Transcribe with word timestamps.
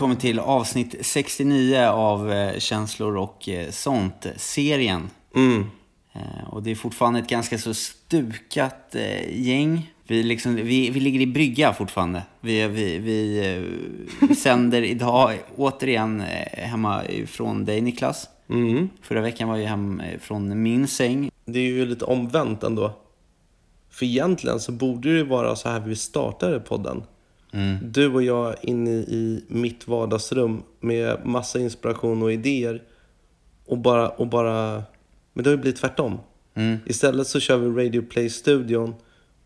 Kommit 0.00 0.20
till 0.20 0.38
avsnitt 0.38 0.94
69 1.00 1.78
av 1.86 2.32
eh, 2.32 2.58
Känslor 2.58 3.16
och 3.16 3.48
eh, 3.48 3.70
sånt-serien. 3.70 5.10
Eh, 6.12 6.48
Och 6.50 6.62
det 6.62 6.70
är 6.70 6.74
fortfarande 6.74 7.18
ett 7.20 7.28
ganska 7.28 7.58
så 7.58 7.74
stukat 7.74 8.96
gäng. 9.28 9.92
Vi, 10.06 10.22
liksom, 10.22 10.54
vi, 10.54 10.90
vi 10.90 11.00
ligger 11.00 11.20
i 11.20 11.26
brygga 11.26 11.72
fortfarande. 11.72 12.22
Vi, 12.40 12.66
vi, 12.68 12.98
vi, 12.98 14.34
sänder 14.34 14.82
idag 14.82 15.38
återigen 15.56 16.20
hemma 16.52 17.02
från 17.26 17.64
dig 17.64 17.80
Niklas. 17.80 18.28
Förra 19.02 19.20
veckan 19.20 19.48
var 19.48 19.56
jag 19.56 19.68
hem 19.68 20.00
eh, 20.00 20.18
från 20.18 20.62
min 20.62 20.88
säng. 20.88 21.30
Det 21.44 21.58
är 21.58 21.64
ju 21.64 21.86
lite 21.86 22.04
omvänt 22.04 22.62
ändå. 22.62 22.92
För 23.90 24.06
egentligen 24.06 24.60
så 24.60 24.72
borde 24.72 25.16
det 25.16 25.24
vara 25.24 25.56
så 25.56 25.68
här 25.68 25.80
vi 25.80 25.96
startade 25.96 26.60
podden. 26.60 27.02
Du 27.82 28.12
och 28.12 28.22
jag 28.22 28.54
inne 28.62 28.90
i 28.90 29.44
mitt 29.48 29.88
vardagsrum 29.88 30.62
med 30.80 31.26
massa 31.26 31.58
inspiration 31.58 32.22
och 32.22 32.32
idéer. 32.32 32.82
Och 33.66 33.78
bara, 33.78 34.08
och 34.08 34.26
bara... 34.26 34.82
Men 35.32 35.44
det 35.44 35.50
har 35.50 35.56
ju 35.56 35.62
blivit 35.62 35.80
tvärtom. 35.80 36.18
Istället 36.86 37.26
så 37.26 37.40
kör 37.40 37.56
vi 37.56 37.86
Radio 37.86 38.02
Play-studion, 38.02 38.94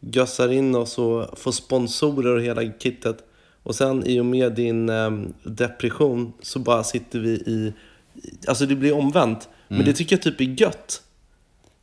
gössar 0.00 0.52
in 0.52 0.74
oss 0.74 0.98
och 0.98 1.38
får 1.38 1.52
sponsorer 1.52 2.36
och 2.36 2.42
hela 2.42 2.62
kittet. 2.78 3.24
Och 3.62 3.74
sen 3.74 4.06
i 4.06 4.20
och 4.20 4.26
med 4.26 4.54
din 4.54 4.88
ehm, 4.88 5.34
depression 5.42 6.32
så 6.40 6.58
bara 6.58 6.84
sitter 6.84 7.18
vi 7.18 7.30
i... 7.30 7.72
Alltså 8.48 8.66
det 8.66 8.76
blir 8.76 8.94
omvänt. 8.94 9.48
Men 9.68 9.84
det 9.84 9.92
tycker 9.92 10.16
jag 10.16 10.22
typ 10.22 10.40
är 10.40 10.60
gött. 10.60 11.02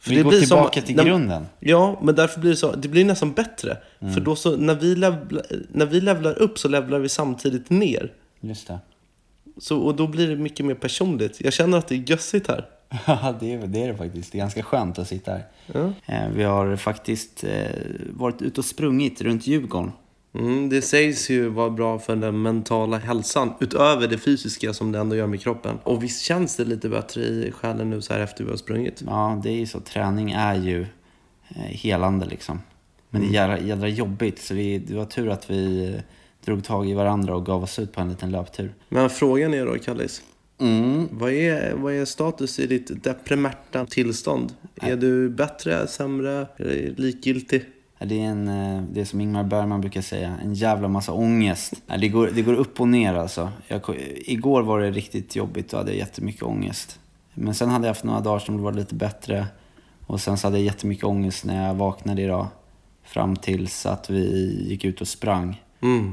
För 0.02 0.10
Vi 0.10 0.16
det 0.16 0.24
går 0.24 0.30
blir 0.30 0.40
som- 0.40 0.48
tillbaka 0.48 0.82
till 0.82 0.96
när- 0.96 1.04
grunden. 1.04 1.46
Ja, 1.60 2.00
men 2.04 2.16
därför 2.16 2.40
blir 2.42 2.52
det 2.52 2.58
så. 2.58 2.72
Det 2.76 2.88
blir 2.88 3.06
nästan 3.06 3.32
bättre. 3.34 3.78
Mm. 4.00 4.14
För 4.14 4.22
då 4.22 4.36
så, 4.36 4.56
när 4.58 4.76
vi, 4.76 4.96
levlar, 4.96 5.46
när 5.72 5.86
vi 5.86 6.02
levlar 6.02 6.40
upp 6.40 6.60
så 6.60 6.68
levlar 6.68 7.00
vi 7.00 7.10
samtidigt 7.10 7.70
ner. 7.70 8.14
Just 8.42 8.68
det. 8.68 8.80
Så, 9.58 9.78
och 9.80 9.96
då 9.96 10.08
blir 10.08 10.28
det 10.28 10.36
mycket 10.36 10.66
mer 10.66 10.74
personligt. 10.76 11.42
Jag 11.42 11.54
känner 11.54 11.78
att 11.78 11.88
det 11.88 11.96
är 11.96 12.10
gössigt 12.10 12.48
här. 12.48 12.66
Ja, 13.08 13.36
det 13.40 13.54
är, 13.54 13.68
det 13.68 13.84
är 13.84 13.88
det 13.88 13.98
faktiskt. 13.98 14.32
Det 14.32 14.38
är 14.38 14.40
ganska 14.40 14.64
skönt 14.64 15.00
att 15.00 15.08
sitta 15.08 15.32
här. 15.32 15.44
Eh, 16.06 16.30
Vi 16.36 16.44
har 16.44 16.76
faktiskt 16.76 17.44
eh, 17.44 17.66
varit 18.10 18.42
ute 18.42 18.62
och 18.62 18.66
sprungit 18.66 19.22
runt 19.22 19.48
Djurgården. 19.48 19.92
Mm, 20.34 20.70
det 20.70 20.82
sägs 20.82 21.30
ju 21.30 21.50
vara 21.50 21.70
bra 21.70 22.00
för 22.00 22.16
den 22.16 22.42
mentala 22.42 22.98
hälsan. 22.98 23.54
Utöver 23.60 24.08
det 24.08 24.18
fysiska 24.18 24.74
som 24.74 24.92
det 24.92 25.00
ändå 25.00 25.16
gör 25.16 25.28
med 25.28 25.42
kroppen. 25.42 25.78
Och 25.84 26.04
visst 26.04 26.22
känns 26.22 26.56
det 26.56 26.66
lite 26.66 26.90
bättre 26.90 27.22
i 27.22 27.52
själen 27.52 27.90
nu 27.90 28.02
så 28.02 28.14
här 28.14 28.20
efter 28.20 28.44
vi 28.44 28.50
har 28.50 28.58
sprungit? 28.58 29.04
Ja, 29.06 29.42
det 29.44 29.50
är 29.50 29.58
ju 29.58 29.68
så. 29.68 29.80
Träning 29.80 30.32
är 30.32 30.56
ju 30.56 30.82
eh, 31.50 31.62
helande 31.62 32.26
liksom. 32.26 32.62
Men 33.10 33.22
det 33.22 33.28
är 33.28 33.32
jävla, 33.32 33.60
jävla 33.60 33.88
jobbigt. 33.88 34.42
Så 34.42 34.54
vi, 34.54 34.78
det 34.78 34.96
var 34.96 35.06
tur 35.06 35.30
att 35.30 35.50
vi 35.50 35.94
eh, 35.96 36.02
drog 36.46 36.64
tag 36.64 36.90
i 36.90 36.94
varandra 36.94 37.36
och 37.36 37.46
gav 37.46 37.64
oss 37.64 37.80
ut 37.80 37.94
på 37.94 38.02
en 38.02 38.10
liten 38.10 38.32
löptur. 38.32 38.74
Men 38.90 39.10
frågan 39.10 39.54
är 39.54 39.66
då, 39.66 39.78
Kallis. 39.80 40.22
Mm. 40.60 41.08
Vad 41.12 41.32
är, 41.32 41.74
vad 41.76 41.94
är 41.94 42.06
status 42.06 42.60
i 42.60 42.68
ditt 42.68 43.04
deprimerta 43.04 43.86
tillstånd? 43.86 44.54
Är 44.82 44.96
du 44.96 45.30
bättre, 45.30 45.88
sämre, 45.88 46.48
likgiltig? 46.98 47.66
Det 48.06 48.22
är, 48.22 48.26
en, 48.26 48.48
eh, 48.48 48.84
det 48.92 49.02
är 49.02 49.06
som 49.06 49.22
Ingmar 49.22 49.44
Bergman 49.44 49.82
brukar 49.82 50.02
säga, 50.02 50.38
en 50.44 50.54
jävla 50.54 50.88
massa 50.88 51.14
ångest. 51.14 51.74
Det 52.00 52.08
går, 52.08 52.30
det 52.36 52.42
går 52.42 52.54
upp 52.54 52.82
och 52.82 52.88
ner 52.88 53.14
alltså. 53.14 53.52
Jag, 53.68 53.82
igår 54.26 54.62
var 54.62 54.80
det 54.80 54.92
riktigt 54.92 55.36
jobbigt, 55.36 55.70
då 55.70 55.78
hade 55.78 55.92
jag 55.92 55.98
jättemycket 55.98 56.44
ångest. 56.44 57.00
Men 57.34 57.56
sen 57.56 57.70
hade 57.70 57.88
jag 57.88 57.90
haft 57.90 58.04
några 58.04 58.20
dagar 58.20 58.40
som 58.40 58.58
det 58.58 58.64
var 58.64 58.74
lite 58.74 58.96
bättre. 58.96 59.48
Och 60.08 60.22
sen 60.22 60.38
så 60.38 60.48
hade 60.48 60.58
jag 60.58 60.66
jättemycket 60.66 61.06
ångest 61.06 61.46
när 61.46 61.68
jag 61.68 61.76
vaknade 61.76 62.22
idag. 62.22 62.48
Fram 63.04 63.36
tills 63.36 63.86
att 63.86 64.10
vi 64.10 64.56
gick 64.70 64.86
ut 64.86 65.02
och 65.02 65.08
sprang. 65.08 65.62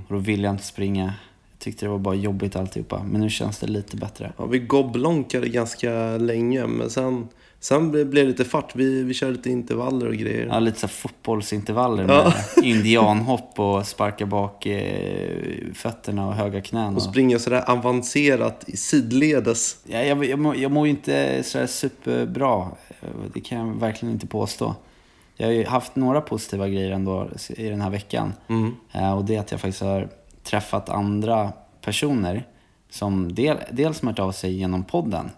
Och 0.08 0.14
då 0.14 0.20
ville 0.20 0.42
jag 0.42 0.54
inte 0.54 0.64
springa. 0.64 1.04
Jag 1.52 1.58
tyckte 1.58 1.86
det 1.86 1.90
var 1.90 1.98
bara 1.98 2.14
jobbigt 2.14 2.56
alltihopa. 2.56 3.02
Men 3.10 3.20
nu 3.20 3.30
känns 3.30 3.58
det 3.58 3.66
lite 3.66 3.96
bättre. 3.96 4.32
Ja, 4.36 4.46
vi 4.46 4.58
gobblonkade 4.58 5.48
ganska 5.48 6.16
länge, 6.16 6.66
men 6.66 6.90
sen, 6.90 7.28
sen 7.60 7.90
blev 7.90 8.10
det 8.12 8.24
lite 8.24 8.44
fart. 8.44 8.76
Vi, 8.76 9.02
vi 9.02 9.14
körde 9.14 9.32
lite 9.32 9.50
intervaller 9.50 10.06
och 10.06 10.14
grejer. 10.14 10.46
Ja, 10.46 10.58
lite 10.58 10.78
så 10.80 10.88
fotbollsintervaller 10.88 12.04
med 12.06 12.32
indianhopp 12.62 13.58
och 13.60 13.86
sparka 13.86 14.26
bak 14.26 14.66
eh, 14.66 15.38
fötterna 15.74 16.26
och 16.28 16.34
höga 16.34 16.60
knän. 16.60 16.88
Och 16.90 16.96
Och 16.96 17.02
springa 17.02 17.38
sådär 17.38 17.70
avancerat 17.70 18.64
sidledes. 18.74 19.76
Ja, 19.86 19.98
jag, 20.02 20.24
jag, 20.24 20.38
mår, 20.38 20.56
jag 20.56 20.72
mår 20.72 20.86
ju 20.86 20.90
inte 20.90 21.42
sådär 21.42 21.66
superbra. 21.66 22.68
Det 23.34 23.40
kan 23.40 23.58
jag 23.58 23.74
verkligen 23.80 24.12
inte 24.14 24.26
påstå. 24.26 24.74
Jag 25.36 25.46
har 25.46 25.52
ju 25.52 25.64
haft 25.64 25.96
några 25.96 26.20
positiva 26.20 26.68
grejer 26.68 26.90
ändå 26.90 27.28
i 27.48 27.68
den 27.68 27.80
här 27.80 27.90
veckan. 27.90 28.32
Eh, 28.92 29.12
Och 29.16 29.24
det 29.24 29.36
är 29.36 29.40
att 29.40 29.50
jag 29.50 29.60
faktiskt 29.60 29.82
har 29.82 30.08
träffat 30.42 30.88
andra 30.88 31.52
personer 31.84 32.46
som 32.90 33.34
del, 33.34 33.56
dels 33.72 34.02
hört 34.02 34.18
av 34.18 34.32
sig 34.32 34.52
genom 34.52 34.84
podden. 34.84 35.30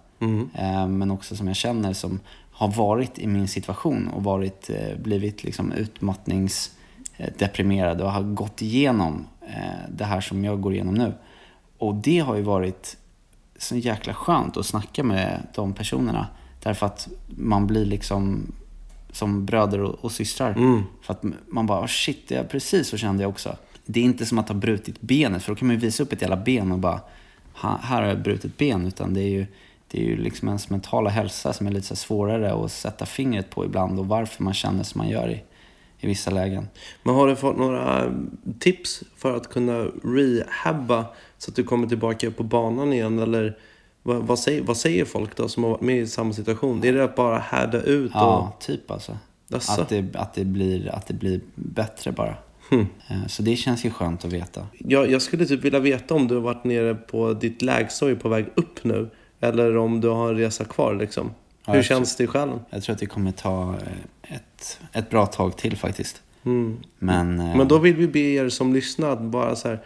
Eh, 0.54 0.88
Men 0.88 1.10
också 1.10 1.36
som 1.36 1.46
jag 1.46 1.56
känner 1.56 1.92
som 1.92 2.20
har 2.52 2.68
varit 2.68 3.18
i 3.18 3.26
min 3.26 3.48
situation 3.48 4.08
och 4.08 4.24
varit, 4.24 4.70
eh, 4.70 4.96
blivit 4.98 5.44
liksom 5.44 5.72
utmattningsdeprimerade 5.72 8.04
och 8.04 8.12
har 8.12 8.22
gått 8.22 8.62
igenom 8.62 9.26
eh, 9.48 9.54
det 9.96 10.04
här 10.04 10.20
som 10.20 10.44
jag 10.44 10.60
går 10.60 10.72
igenom 10.74 10.94
nu. 10.94 11.12
Och 11.78 11.94
det 11.94 12.18
har 12.18 12.36
ju 12.36 12.42
varit 12.42 12.96
så 13.58 13.76
jäkla 13.76 14.14
skönt 14.14 14.56
att 14.56 14.66
snacka 14.66 15.04
med 15.04 15.40
de 15.54 15.72
personerna. 15.72 16.26
Därför 16.62 16.86
att 16.86 17.08
man 17.28 17.66
blir 17.66 17.84
liksom 17.86 18.52
som 19.12 19.46
bröder 19.46 19.80
och, 19.82 20.04
och 20.04 20.12
systrar. 20.12 20.54
För 21.02 21.12
att 21.14 21.24
man 21.48 21.66
bara, 21.66 21.80
oh 21.80 21.86
shit, 21.86 22.28
det 22.28 22.34
är 22.34 22.44
precis 22.44 22.88
så 22.88 22.96
kände 22.96 23.22
jag 23.22 23.30
också. 23.30 23.56
Det 23.86 24.00
är 24.00 24.04
inte 24.04 24.26
som 24.26 24.38
att 24.38 24.48
ha 24.48 24.54
brutit 24.56 25.00
benet, 25.00 25.42
för 25.42 25.52
då 25.52 25.56
kan 25.56 25.66
man 25.68 25.76
ju 25.76 25.80
visa 25.80 26.02
upp 26.02 26.12
ett 26.12 26.22
jävla 26.22 26.36
ben 26.36 26.72
och 26.72 26.78
bara, 26.78 27.00
"Ha- 27.54 27.78
här 27.82 28.02
har 28.02 28.08
jag 28.08 28.22
brutit 28.22 28.56
ben. 28.58 28.86
Utan 28.86 29.14
det 29.14 29.20
är 29.20 29.28
ju, 29.28 29.46
det 29.90 29.98
är 30.00 30.04
ju 30.04 30.16
liksom 30.16 30.48
ens 30.48 30.70
mentala 30.70 31.10
hälsa 31.10 31.52
som 31.52 31.66
är 31.66 31.70
lite 31.70 31.96
svårare 31.96 32.64
att 32.64 32.72
sätta 32.72 33.06
fingret 33.06 33.50
på 33.50 33.64
ibland 33.64 33.98
och 33.98 34.06
varför 34.06 34.42
man 34.42 34.54
känner 34.54 34.82
som 34.82 34.98
man 34.98 35.08
gör 35.08 35.30
i, 35.30 35.42
i 36.00 36.06
vissa 36.06 36.30
lägen. 36.30 36.68
Men 37.02 37.14
har 37.14 37.26
du 37.26 37.36
fått 37.36 37.58
några 37.58 38.14
tips 38.58 39.02
för 39.16 39.36
att 39.36 39.48
kunna 39.48 39.84
rehabba 40.04 41.04
så 41.38 41.50
att 41.50 41.56
du 41.56 41.64
kommer 41.64 41.86
tillbaka 41.88 42.30
på 42.30 42.42
banan 42.42 42.92
igen? 42.92 43.18
Eller 43.18 43.58
vad, 44.02 44.22
vad, 44.22 44.38
säger, 44.38 44.62
vad 44.62 44.76
säger 44.76 45.04
folk 45.04 45.36
då 45.36 45.48
som 45.48 45.64
har 45.64 45.70
varit 45.70 45.80
med 45.80 45.96
i 45.98 46.06
samma 46.06 46.32
situation? 46.32 46.84
Är 46.84 46.92
det 46.92 47.04
att 47.04 47.16
bara 47.16 47.38
härda 47.38 47.82
ut? 47.82 48.10
Och... 48.10 48.20
Ja, 48.20 48.56
typ 48.60 48.90
alltså. 48.90 49.18
Att 49.82 49.88
det, 49.88 50.16
att, 50.16 50.34
det 50.34 50.44
blir, 50.44 50.88
att 50.94 51.06
det 51.06 51.14
blir 51.14 51.40
bättre 51.54 52.12
bara. 52.12 52.34
Eh, 52.70 53.26
Så 53.26 53.42
det 53.42 53.56
känns 53.56 53.84
ju 53.84 53.90
skönt 53.90 54.24
att 54.24 54.32
veta. 54.32 54.66
Jag, 54.78 55.10
jag 55.10 55.22
skulle 55.22 55.46
typ 55.46 55.64
vilja 55.64 55.78
veta 55.78 56.14
om 56.14 56.28
du 56.28 56.34
har 56.34 56.42
varit 56.42 56.64
nere 56.64 56.94
på 56.94 57.32
ditt 57.32 57.62
lägsta 57.62 58.04
och 58.04 58.10
är 58.10 58.14
på 58.14 58.28
väg 58.28 58.46
upp 58.54 58.84
nu. 58.84 59.10
Eller 59.40 59.76
om 59.76 60.00
du 60.00 60.08
har 60.08 60.28
en 60.28 60.36
resa 60.36 60.64
kvar 60.64 60.94
liksom. 60.94 61.30
Ja, 61.66 61.72
Hur 61.72 61.82
känns 61.82 62.16
det 62.16 62.24
i 62.24 62.26
själen? 62.26 62.60
Jag 62.70 62.82
tror 62.82 62.94
att 62.94 63.00
det 63.00 63.06
kommer 63.06 63.32
ta 63.32 63.74
eh, 63.74 64.34
ett, 64.34 64.80
ett 64.92 65.10
bra 65.10 65.26
tag 65.26 65.56
till 65.56 65.76
faktiskt. 65.76 66.22
Men, 66.98 67.40
eh, 67.40 67.56
Men 67.56 67.68
då 67.68 67.78
vill 67.78 67.96
vi 67.96 68.08
be 68.08 68.18
er 68.18 68.48
som 68.48 68.74
lyssnar 68.74 69.10
att 69.10 69.20
bara 69.20 69.56
så 69.56 69.68
här, 69.68 69.80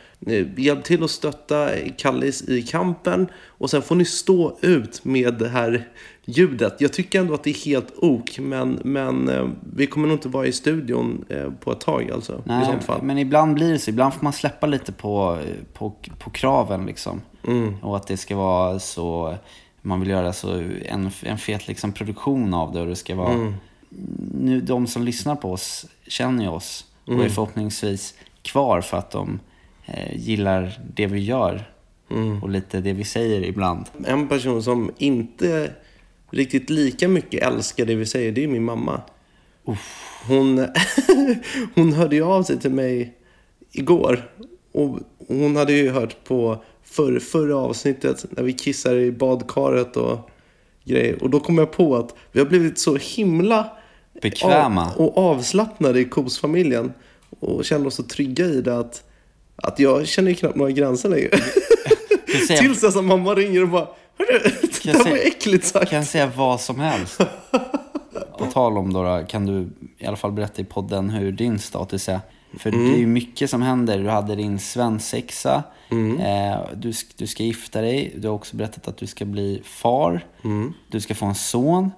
hjälp 0.57 0.85
till 0.85 1.05
att 1.05 1.11
stötta 1.11 1.71
Kallis 1.97 2.49
i 2.49 2.63
kampen 2.63 3.27
och 3.47 3.71
sen 3.71 3.83
får 3.83 3.95
ni 3.95 4.05
stå 4.05 4.59
ut 4.61 5.05
med 5.05 5.35
det 5.35 5.49
här 5.49 5.89
ljudet. 6.25 6.75
Jag 6.79 6.93
tycker 6.93 7.21
ändå 7.21 7.35
att 7.35 7.45
det 7.45 7.51
är 7.51 7.65
helt 7.65 7.93
ok, 7.97 8.39
men, 8.39 8.81
men 8.85 9.29
eh, 9.29 9.49
vi 9.77 9.87
kommer 9.87 10.09
nog 10.09 10.17
inte 10.17 10.29
vara 10.29 10.47
i 10.47 10.53
studion 10.53 11.25
på 11.61 11.73
ett 11.73 11.81
tag 11.81 12.11
alltså. 12.11 12.33
I 12.33 12.43
nej, 12.45 12.65
sånt 12.65 12.85
fall. 12.85 13.03
men 13.03 13.19
ibland 13.19 13.55
blir 13.55 13.73
det 13.73 13.79
så. 13.79 13.91
Ibland 13.91 14.15
får 14.15 14.25
man 14.25 14.33
släppa 14.33 14.67
lite 14.67 14.93
på, 14.93 15.39
på, 15.73 15.93
på 16.19 16.31
kraven 16.31 16.87
liksom. 16.87 17.21
Mm. 17.47 17.77
Och 17.83 17.97
att 17.97 18.07
det 18.07 18.17
ska 18.17 18.37
vara 18.37 18.79
så, 18.79 19.35
man 19.83 20.01
vill 20.01 20.11
göra 20.11 20.33
så 20.33 20.53
en, 20.85 21.11
en 21.23 21.39
fet 21.39 21.69
liksom 21.69 21.93
produktion 21.93 22.55
av 22.55 22.73
det 22.73 22.81
och 22.81 22.87
det 22.87 22.97
ska 22.97 23.15
vara 23.15 23.33
Mm. 23.33 23.55
nu 24.41 24.61
de 24.61 24.87
som 24.87 25.03
lyssnar 25.05 25.37
på 25.37 25.53
oss 25.53 25.87
känner 26.07 26.45
ju 26.45 26.51
oss 26.51 26.85
och 27.05 27.13
Mm. 27.13 27.25
är 27.25 27.29
förhoppningsvis 27.29 28.15
kvar 28.43 28.81
för 28.81 28.97
att 28.97 29.11
de 29.11 29.41
eh, 29.87 30.17
gillar 30.17 30.81
det 30.95 31.07
vi 31.07 31.21
gör 31.21 31.71
Mm. 32.11 32.43
och 32.43 32.49
lite 32.51 32.81
det 32.81 32.93
vi 32.93 33.05
säger 33.05 33.45
ibland. 33.45 33.85
En 34.07 34.29
person 34.29 34.63
som 34.63 34.91
inte 34.99 35.71
riktigt 36.31 36.71
lika 36.71 37.09
mycket 37.09 37.43
älskar 37.43 37.87
det 37.87 37.95
vi 37.95 38.07
säger, 38.07 38.33
det 38.33 38.45
är 38.45 38.49
min 38.49 38.65
mamma. 38.65 39.01
Hon, 40.27 40.67
hon 41.75 41.93
hörde 41.93 42.17
ju 42.17 42.23
av 42.25 42.43
sig 42.43 42.59
till 42.61 42.71
mig 42.71 43.15
igår. 43.73 44.31
Och 44.73 44.99
hon 45.29 45.57
hade 45.57 45.73
ju 45.73 45.91
hört 45.91 46.25
på 46.25 46.65
för, 46.97 47.19
förra 47.19 47.57
avsnittet 47.57 48.25
när 48.31 48.43
vi 48.43 48.53
kissar 48.53 48.95
i 48.97 49.13
badkaret 49.13 49.97
och 49.97 50.31
grejer. 50.85 51.23
Och 51.23 51.31
då 51.31 51.41
kom 51.41 51.59
jag 51.59 51.73
på 51.73 51.97
att 51.97 52.15
vi 52.33 52.41
har 52.41 52.47
blivit 52.47 52.79
så 52.79 52.97
himla 52.97 53.67
Bekväma. 54.23 54.87
av, 54.87 54.97
och 55.07 55.19
avslappnade 55.19 56.01
i 56.01 56.05
Kos-familjen. 56.05 56.93
Och 57.41 57.65
känner 57.65 57.87
oss 57.87 57.95
så 57.95 58.03
trygga 58.03 58.45
i 58.45 58.61
det 58.61 58.79
att, 58.79 59.03
att 59.57 59.79
jag 59.79 60.07
känner 60.07 60.29
ju 60.31 60.35
knappt 60.35 60.57
några 60.57 60.71
gränser 60.71 61.09
längre. 61.09 61.31
Säga- 62.49 62.61
Tills 62.61 62.81
dess 62.81 62.97
att 62.97 63.05
mamma 63.05 63.35
ringer 63.35 63.63
och 63.63 63.69
bara 63.69 63.89
Hörru, 64.19 64.39
det 64.83 64.93
där 64.93 65.11
var 65.11 65.17
äckligt 65.17 65.65
sagt. 65.67 65.91
Kan 65.91 65.97
jag 65.99 66.07
säga 66.07 66.33
vad 66.37 66.61
som 66.61 66.81
helst? 66.81 67.21
På 68.39 68.45
tal 68.53 68.79
om 68.79 68.93
då, 68.93 69.25
kan 69.29 69.47
du 69.47 69.69
i 69.99 70.07
alla 70.07 70.17
fall 70.17 70.33
berätta 70.33 70.63
i 70.63 70.65
podden 70.65 71.11
hur 71.11 71.33
din 71.33 71.59
status 71.59 72.09
är? 72.09 72.21
För 72.59 72.71
det 72.71 72.77
är 72.77 72.97
ju 72.99 73.07
mycket 73.07 73.51
som 73.51 73.63
händer. 73.63 73.99
Du 73.99 74.09
hade 74.09 74.35
din 74.35 74.59
svensexa, 74.59 75.63
eh, 76.21 76.69
du, 76.77 76.93
du 77.17 77.27
ska 77.27 77.43
gifta 77.43 77.81
dig, 77.81 78.15
du 78.19 78.29
har 78.29 78.35
också 78.35 78.57
berättat 78.57 78.89
att 78.89 78.97
du 78.97 79.07
ska 79.07 79.25
bli 79.25 79.61
far, 79.65 80.27
du 80.89 81.01
ska 81.01 81.15
få 81.15 81.27
en 81.27 81.35
son. 81.35 81.91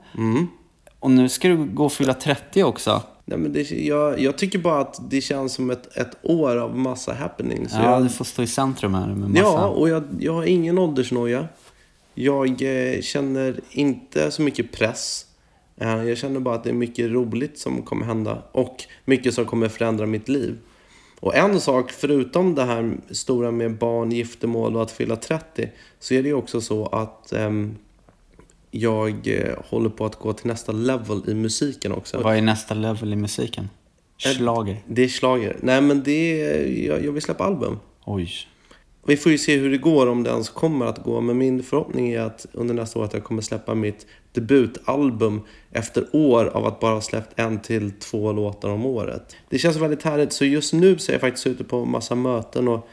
Och 1.01 1.11
nu 1.11 1.29
ska 1.29 1.49
du 1.49 1.65
gå 1.65 1.85
och 1.85 1.93
fylla 1.93 2.15
30 2.15 2.63
också. 2.65 3.03
Nej, 3.25 3.39
men 3.39 3.53
det, 3.53 3.71
jag, 3.71 4.21
jag 4.21 4.39
tycker 4.39 4.59
bara 4.59 4.81
att 4.81 5.11
det 5.11 5.21
känns 5.21 5.53
som 5.53 5.71
ett, 5.71 5.97
ett 5.97 6.17
år 6.23 6.57
av 6.57 6.79
massa 6.79 7.15
happenings. 7.15 7.73
Ja, 7.75 7.91
jag, 7.91 8.03
du 8.03 8.09
får 8.09 8.25
stå 8.25 8.43
i 8.43 8.47
centrum 8.47 8.95
här 8.95 9.07
med 9.07 9.19
massa... 9.19 9.41
ja, 9.41 9.67
och 9.67 9.89
jag, 9.89 10.05
jag 10.21 10.33
har 10.33 10.45
ingen 10.45 10.79
åldersnoja. 10.79 11.49
Jag 12.15 12.49
eh, 12.49 13.01
känner 13.01 13.61
inte 13.71 14.31
så 14.31 14.43
mycket 14.43 14.73
press. 14.73 15.27
Eh, 15.77 16.05
jag 16.05 16.19
känner 16.19 16.41
bara 16.41 16.55
att 16.55 16.65
det 16.65 16.71
är 16.71 16.75
mycket 16.75 17.11
roligt 17.11 17.59
som 17.59 17.83
kommer 17.83 18.07
hända. 18.07 18.43
Och 18.53 18.85
mycket 19.05 19.35
som 19.35 19.45
kommer 19.45 19.69
förändra 19.69 20.07
mitt 20.07 20.29
liv. 20.29 20.59
Och 21.21 21.37
en 21.37 21.61
sak, 21.61 21.91
förutom 21.91 22.55
det 22.55 22.65
här 22.65 22.97
stora 23.11 23.51
med 23.51 23.79
barn, 23.79 24.13
giftermål 24.13 24.77
och 24.77 24.83
att 24.83 24.91
fylla 24.91 25.17
30. 25.17 25.69
Så 25.99 26.15
är 26.15 26.23
det 26.23 26.29
ju 26.29 26.35
också 26.35 26.61
så 26.61 26.87
att 26.87 27.33
ehm, 27.33 27.77
jag 28.71 29.29
eh, 29.29 29.55
håller 29.69 29.91
på 29.91 30.07
att 30.07 30.17
gå 30.17 30.33
till 30.33 30.47
nästa 30.47 30.73
level 30.73 31.23
i 31.27 31.35
musiken 31.35 31.93
också. 31.93 32.21
Vad 32.23 32.37
är 32.37 32.43
nästa 32.43 32.75
level 32.75 33.13
i 33.13 33.17
musiken? 33.17 33.69
Schlager. 34.19 34.77
Det 34.87 35.03
är 35.03 35.09
slager. 35.09 35.57
Nej 35.63 35.81
men 35.81 36.03
det 36.03 36.43
är, 36.43 36.87
jag, 36.87 37.05
jag 37.05 37.13
vill 37.13 37.23
släppa 37.23 37.45
album. 37.45 37.79
Oj. 38.05 38.31
Vi 39.07 39.17
får 39.17 39.33
ju 39.33 39.39
se 39.39 39.57
hur 39.57 39.71
det 39.71 39.79
går, 39.79 40.07
om 40.07 40.23
det 40.23 40.31
ens 40.31 40.49
kommer 40.49 40.87
att 40.87 41.05
gå. 41.05 41.21
Men 41.21 41.39
min 41.39 41.63
förhoppning 41.63 42.13
är 42.13 42.21
att 42.21 42.47
under 42.53 42.75
nästa 42.75 42.99
år 42.99 43.05
att 43.05 43.13
jag 43.13 43.25
kommer 43.25 43.43
släppa 43.43 43.75
mitt 43.75 44.07
debutalbum 44.33 45.41
efter 45.73 46.05
år 46.13 46.47
av 46.47 46.67
att 46.67 46.81
bara 46.81 46.95
ha 46.95 47.01
släppt 47.01 47.41
en 47.41 47.61
till 47.61 47.91
två 47.91 48.33
låtar 48.33 48.71
om 48.71 48.87
året. 48.87 49.37
Det 49.49 49.59
känns 49.59 49.77
väldigt 49.77 50.03
härligt. 50.03 50.33
Så 50.33 50.45
just 50.45 50.73
nu 50.73 50.99
så 50.99 51.13
är 51.13 51.15
jag 51.15 51.21
faktiskt 51.21 51.47
ute 51.47 51.65
på 51.65 51.85
massa 51.85 52.15
möten 52.15 52.69
och 52.69 52.89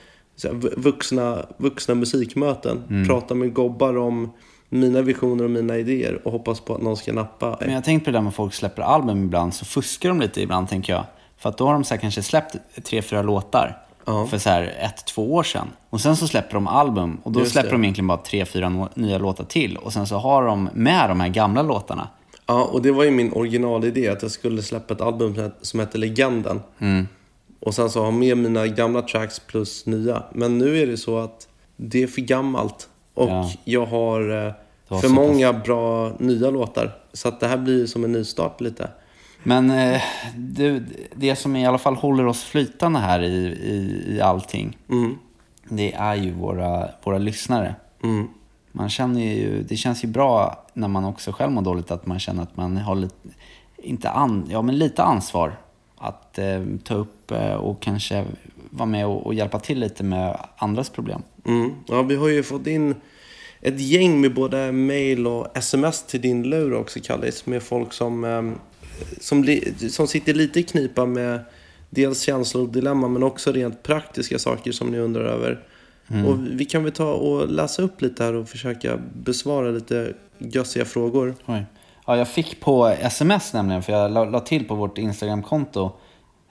vuxna, 0.78 1.46
vuxna 1.58 1.96
musikmöten. 1.96 3.06
Pratar 3.08 3.36
med 3.36 3.54
gobbar 3.54 3.98
om 3.98 4.32
mina 4.70 5.02
visioner 5.02 5.44
och 5.44 5.52
mina 5.52 5.78
idéer 5.78 6.22
och 6.24 6.32
hoppas 6.32 6.60
på 6.60 6.76
att 6.76 6.82
någon 6.82 6.98
ska 6.98 7.14
nappa. 7.14 7.58
Men 7.60 7.70
jag 7.70 7.78
har 7.78 7.82
tänkt 7.82 8.06
på 8.06 8.12
det 8.12 8.18
där 8.18 8.24
med 8.24 8.34
folk 8.34 8.54
släpper 8.54 8.82
album 8.82 9.24
ibland, 9.24 9.54
så 9.54 9.66
fuskar 9.66 10.10
de 10.10 10.20
lite 10.20 10.42
ibland 10.42 10.70
tänker 10.70 10.94
jag. 10.94 11.04
För 11.38 11.50
att 11.50 11.58
då 11.58 11.66
har 11.66 11.74
de 11.74 11.84
så 11.84 11.94
här 11.94 12.02
kanske 12.02 12.24
släppt 12.24 12.56
tre, 12.84 13.02
fyra 13.02 13.22
låtar 13.22 13.78
Ja. 14.06 14.26
för 14.28 14.38
så 14.38 14.50
här 14.50 14.64
ett, 14.80 15.06
två 15.06 15.34
år 15.34 15.44
sedan. 15.44 15.68
Och 15.90 16.02
sen 16.02 16.16
så 16.16 16.28
släpper 16.28 16.54
de 16.54 16.68
album 16.68 17.20
och 17.24 17.32
då 17.32 17.40
Just 17.40 17.52
släpper 17.52 17.70
det. 17.70 17.76
de 17.76 17.84
egentligen 17.84 18.08
bara 18.08 18.18
tre, 18.18 18.46
fyra 18.46 18.68
no- 18.68 18.90
nya 18.94 19.18
låtar 19.18 19.44
till. 19.44 19.78
Och 19.78 19.94
sen 19.94 20.08
så 20.08 20.16
har 20.18 20.46
de 20.46 20.70
med 20.74 21.10
de 21.10 21.20
här 21.20 21.30
gamla 21.30 21.62
låtarna. 21.62 22.08
Ja, 22.46 22.64
och 22.64 22.82
det 22.82 22.92
var 22.92 23.04
ju 23.04 23.12
min 23.12 23.34
originalidé 23.34 24.08
att 24.10 24.22
jag 24.22 24.32
skulle 24.32 24.62
släppa 24.62 24.94
ett 24.94 25.02
album 25.02 25.36
som 25.36 25.44
het- 25.44 25.58
som 25.62 25.80
hette 25.80 25.98
Legenden. 25.98 26.62
Och 27.60 27.74
sen 27.74 27.90
så 27.90 28.04
ha 28.04 28.12
med 28.12 28.38
mina 28.38 28.68
gamla 28.68 29.02
tracks 29.02 29.40
plus 29.40 29.86
nya. 29.86 30.24
Men 30.34 30.58
nu 30.58 30.80
är 30.80 30.88
det 30.88 30.98
så 30.98 31.18
att 31.20 31.48
det 31.78 32.04
är 32.04 32.08
för 32.08 32.22
gammalt. 32.22 32.90
Och 33.14 33.30
Ja. 33.30 33.52
jag 33.64 33.86
har 33.86 34.46
eh, 34.90 35.00
för 35.02 35.10
många 35.10 35.54
bra 35.54 36.12
nya 36.20 36.50
låtar. 36.50 36.92
Så 37.14 37.28
att 37.28 37.40
det 37.40 37.48
här 37.48 37.58
blir 37.58 37.86
som 37.86 38.04
en 38.04 38.12
nystart 38.12 38.62
lite. 38.62 38.90
Men 39.44 39.72
eh, 39.72 40.02
du, 40.36 40.86
det 41.16 41.36
som 41.36 41.56
i 41.56 41.66
alla 41.66 41.78
fall 41.78 41.96
håller 41.96 42.26
oss 42.26 42.44
flytande 42.44 43.00
här 43.00 43.22
i, 43.22 43.36
i, 43.46 44.04
i 44.16 44.22
allting, 44.22 44.78
det 45.70 45.94
är 45.94 46.16
ju 46.16 46.32
våra, 46.32 46.90
våra 47.04 47.18
lyssnare. 47.18 47.76
Man 48.72 48.90
känner 48.90 49.22
ju, 49.22 49.64
det 49.64 49.76
känns 49.76 50.04
ju 50.04 50.08
bra 50.08 50.66
när 50.74 50.88
man 50.88 51.06
också 51.06 51.32
själv 51.32 51.52
mår 51.52 51.62
dåligt 51.62 51.92
att 51.92 52.06
man 52.06 52.20
känner 52.20 52.44
att 52.44 52.58
man 52.58 52.78
har 52.78 52.96
lite, 52.96 53.30
inte 53.78 54.10
an, 54.10 54.48
ja, 54.50 54.62
men 54.62 54.78
lite 54.78 55.04
ansvar 55.04 55.58
att 55.98 56.40
eh, 56.40 56.64
ta 56.84 56.94
upp 56.94 57.32
eh, 57.32 57.54
och 57.54 57.82
kanske 57.82 58.26
vara 58.70 58.86
med 58.86 59.08
och, 59.08 59.26
och 59.26 59.34
hjälpa 59.34 59.60
till 59.60 59.80
lite 59.80 60.04
med 60.04 60.38
andras 60.58 60.90
problem. 60.90 61.22
Mm. 61.46 61.72
Ja, 61.88 62.02
vi 62.02 62.16
har 62.16 62.28
ju 62.28 62.44
fått 62.44 62.68
in 62.68 62.96
ett 63.62 63.80
gäng 63.80 64.22
med 64.22 64.34
både 64.34 64.72
mail 64.72 65.28
och 65.28 65.58
sms 65.58 66.04
till 66.04 66.22
din 66.22 66.44
lur 66.44 66.74
också, 66.74 67.00
Kallis. 67.04 67.46
Med 67.46 67.64
folk 67.64 67.94
som, 67.94 68.24
ehm, 68.24 68.56
som, 69.22 69.60
som 69.90 70.08
sitter 70.08 70.34
lite 70.34 70.60
i 70.60 70.64
knipa 70.64 71.06
med 71.06 71.40
dels 71.90 72.22
känslor 72.22 72.64
och 72.64 72.70
dilemma 72.70 73.08
men 73.08 73.24
också 73.24 73.52
rent 73.52 73.84
praktiska 73.84 74.40
saker 74.40 74.72
som 74.72 74.88
ni 74.88 75.00
undrar 75.00 75.24
över. 75.24 75.60
Och 76.28 76.38
vi 76.52 76.66
kan 76.66 76.84
väl 76.84 76.92
ta 76.92 77.14
och 77.14 77.50
läsa 77.50 77.82
upp 77.82 78.02
lite 78.02 78.24
här 78.24 78.34
och 78.34 78.50
försöka 78.50 79.00
besvara 79.14 79.70
lite 79.70 80.14
gössiga 80.38 80.86
frågor. 80.86 81.36
Oj. 81.46 81.66
Ja, 82.06 82.18
jag 82.18 82.28
fick 82.28 82.60
på 82.60 82.88
sms 82.88 83.54
nämligen, 83.54 83.84
för 83.84 83.94
jag 83.94 84.12
la, 84.12 84.26
la 84.26 84.40
till 84.40 84.68
på 84.68 84.76
vårt 84.76 84.98
Instagramkonto 84.98 85.92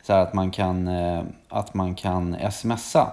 så 0.03 0.13
att 0.13 0.35
man 0.35 0.51
kan, 0.51 0.89
eh, 0.89 1.23
att 1.49 1.75
man 1.75 1.95
kan 1.95 2.37
smsa. 2.53 3.13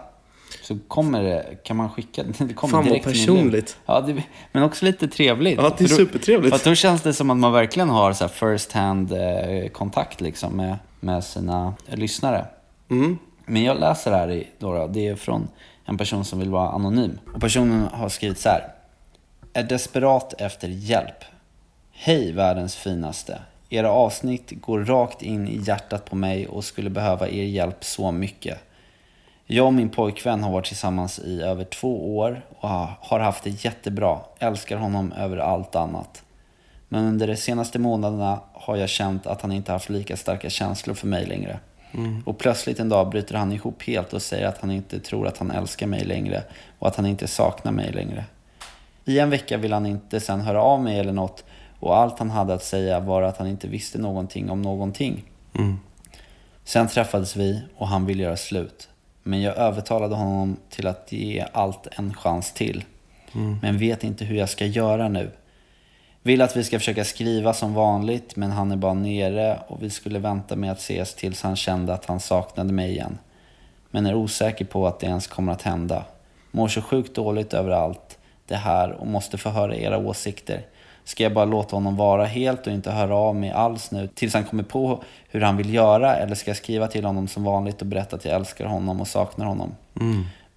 Så 0.61 0.77
kommer 0.87 1.23
det, 1.23 1.63
kan 1.63 1.77
man 1.77 1.89
skicka, 1.89 2.23
det 2.37 2.53
kommer 2.53 2.71
Fan, 2.71 2.83
vad 2.83 2.85
direkt 2.85 3.05
lur. 3.05 3.13
personligt. 3.13 3.77
Ja, 3.85 4.01
det, 4.01 4.23
men 4.51 4.63
också 4.63 4.85
lite 4.85 5.07
trevligt. 5.07 5.57
Ja, 5.57 5.63
det 5.77 5.83
är 5.83 5.87
För 5.87 5.95
då- 5.97 6.05
supertrevligt. 6.05 6.49
För 6.49 6.55
att 6.55 6.63
då 6.63 6.75
känns 6.75 7.01
det 7.01 7.13
som 7.13 7.29
att 7.29 7.37
man 7.37 7.53
verkligen 7.53 7.89
har 7.89 8.13
så 8.13 8.27
first 8.27 8.71
hand 8.71 9.11
eh, 9.11 9.67
kontakt 9.71 10.21
liksom 10.21 10.53
med, 10.57 10.77
med 10.99 11.23
sina 11.23 11.73
lyssnare. 11.87 12.45
Mm. 12.89 13.17
Men 13.45 13.63
jag 13.63 13.79
läser 13.79 14.11
här 14.11 14.31
i, 14.31 14.47
då, 14.59 14.73
då, 14.73 14.87
det 14.87 15.07
är 15.07 15.15
från 15.15 15.47
en 15.85 15.97
person 15.97 16.25
som 16.25 16.39
vill 16.39 16.49
vara 16.49 16.69
anonym. 16.69 17.19
Och 17.33 17.41
personen 17.41 17.87
har 17.93 18.09
skrivit 18.09 18.39
så 18.39 18.49
här. 18.49 18.71
Är 19.53 19.63
desperat 19.63 20.33
efter 20.41 20.67
hjälp. 20.67 21.23
Hej 21.91 22.31
världens 22.31 22.75
finaste. 22.75 23.41
Era 23.69 23.91
avsnitt 23.91 24.51
går 24.61 24.85
rakt 24.85 25.21
in 25.21 25.47
i 25.47 25.61
hjärtat 25.63 26.05
på 26.09 26.15
mig 26.15 26.47
och 26.47 26.63
skulle 26.63 26.89
behöva 26.89 27.27
er 27.29 27.43
hjälp 27.43 27.83
så 27.83 28.11
mycket. 28.11 28.57
Jag 29.51 29.65
och 29.65 29.73
min 29.73 29.89
pojkvän 29.89 30.43
har 30.43 30.51
varit 30.51 30.65
tillsammans 30.65 31.19
i 31.19 31.41
över 31.41 31.63
två 31.63 32.17
år 32.17 32.45
och 32.59 32.69
har- 32.69 33.19
haft 33.19 33.43
det 33.43 33.65
jättebra. 33.65 34.19
Älskar 34.39 34.77
honom 34.77 35.11
över 35.11 35.37
allt 35.37 35.75
annat. 35.75 36.23
Men 36.87 37.05
under 37.05 37.27
de 37.27 37.35
senaste 37.35 37.79
månaderna 37.79 38.39
har 38.53 38.75
jag 38.75 38.89
känt 38.89 39.27
att 39.27 39.41
han 39.41 39.51
inte 39.51 39.71
haft 39.71 39.89
lika 39.89 40.17
starka 40.17 40.49
känslor 40.49 40.95
för 40.95 41.07
mig 41.07 41.25
längre. 41.25 41.59
Och 42.25 42.37
plötsligt 42.37 42.79
en 42.79 42.89
dag 42.89 43.09
bryter 43.09 43.35
han 43.35 43.51
ihop 43.51 43.83
helt 43.83 44.13
och 44.13 44.21
säger 44.21 44.47
att 44.47 44.61
han 44.61 44.71
inte 44.71 44.99
tror 44.99 45.27
att 45.27 45.37
han 45.37 45.51
älskar 45.51 45.87
mig 45.87 46.03
längre 46.05 46.43
och 46.79 46.87
att 46.87 46.95
han 46.95 47.05
inte 47.05 47.27
saknar 47.27 47.71
mig 47.71 47.91
längre. 47.91 48.25
I 49.05 49.19
en 49.19 49.29
vecka 49.29 49.57
vill 49.57 49.73
han 49.73 49.85
inte 49.85 50.19
sen 50.19 50.41
höra 50.41 50.61
av 50.63 50.83
mig 50.83 50.99
eller 50.99 51.13
något 51.13 51.43
och 51.79 51.97
allt 51.97 52.19
han 52.19 52.29
hade 52.29 52.53
att 52.53 52.63
säga 52.63 52.99
var 52.99 53.21
att 53.21 53.37
han 53.37 53.47
inte 53.47 53.67
visste 53.67 53.97
någonting 53.97 54.49
om 54.49 54.61
någonting. 54.61 55.23
Sen 56.63 56.87
träffades 56.87 57.35
vi 57.35 57.61
och 57.77 57.87
han 57.87 58.05
ville 58.05 58.23
göra 58.23 58.37
slut. 58.37 58.89
Men 59.29 59.41
jag 59.41 59.57
övertalade 59.57 60.15
honom 60.15 60.57
till 60.69 60.87
att 60.87 61.11
ge 61.11 61.45
allt 61.51 61.87
en 61.91 62.13
chans 62.13 62.53
till. 62.53 62.83
Men 63.61 63.77
vet 63.77 64.03
inte 64.03 64.25
hur 64.25 64.35
jag 64.35 64.49
ska 64.49 64.65
göra 64.65 65.07
nu. 65.07 65.31
Vill 66.21 66.41
att 66.41 66.57
vi 66.57 66.63
ska 66.63 66.79
försöka 66.79 67.03
skriva 67.03 67.53
som 67.53 67.73
vanligt 67.73 68.35
men 68.35 68.51
han 68.51 68.71
är 68.71 68.75
bara 68.75 68.93
nere 68.93 69.59
och 69.67 69.83
vi 69.83 69.89
skulle 69.89 70.19
vänta 70.19 70.55
med 70.55 70.71
att 70.71 70.77
ses 70.77 71.15
tills 71.15 71.41
han 71.41 71.55
kände 71.55 71.93
att 71.93 72.05
han 72.05 72.19
saknade 72.19 72.73
mig 72.73 72.91
igen. 72.91 73.17
Men 73.91 74.05
är 74.05 74.15
osäker 74.15 74.65
på 74.65 74.87
att 74.87 74.99
det 74.99 75.07
ens 75.07 75.27
kommer 75.27 75.53
att 75.53 75.61
hända. 75.61 76.03
Mår 76.51 76.67
så 76.67 76.81
sjukt 76.81 77.15
dåligt 77.15 77.53
över 77.53 77.71
allt 77.71 78.17
det 78.47 78.55
här 78.55 78.91
och 78.91 79.07
måste 79.07 79.37
få 79.37 79.49
höra 79.49 79.75
era 79.75 79.97
åsikter. 79.97 80.61
Ska 81.09 81.23
jag 81.23 81.33
bara 81.33 81.45
låta 81.45 81.75
honom 81.75 81.95
vara 81.95 82.25
helt 82.25 82.67
och 82.67 82.73
inte 82.73 82.91
höra 82.91 83.15
av 83.15 83.35
mig 83.35 83.51
alls 83.51 83.91
nu 83.91 84.07
tills 84.07 84.33
han 84.33 84.43
kommer 84.43 84.63
på 84.63 85.03
hur 85.29 85.41
han 85.41 85.57
vill 85.57 85.73
göra 85.73 86.15
eller 86.15 86.35
ska 86.35 86.49
jag 86.49 86.57
skriva 86.57 86.87
till 86.87 87.05
honom 87.05 87.27
som 87.27 87.43
vanligt 87.43 87.81
och 87.81 87.87
berätta 87.87 88.15
att 88.15 88.25
jag 88.25 88.35
älskar 88.35 88.65
honom 88.65 89.01
och 89.01 89.07
saknar 89.07 89.45
honom? 89.45 89.75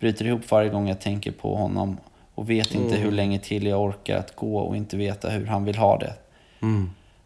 Bryter 0.00 0.26
ihop 0.26 0.50
varje 0.50 0.68
gång 0.68 0.88
jag 0.88 1.00
tänker 1.00 1.30
på 1.32 1.56
honom 1.56 1.96
och 2.34 2.50
vet 2.50 2.74
inte 2.74 2.96
hur 2.96 3.10
länge 3.10 3.38
till 3.38 3.66
jag 3.66 3.80
orkar 3.82 4.16
att 4.18 4.36
gå 4.36 4.58
och 4.58 4.76
inte 4.76 4.96
veta 4.96 5.30
hur 5.30 5.46
han 5.46 5.64
vill 5.64 5.76
ha 5.76 5.98
det. 5.98 6.12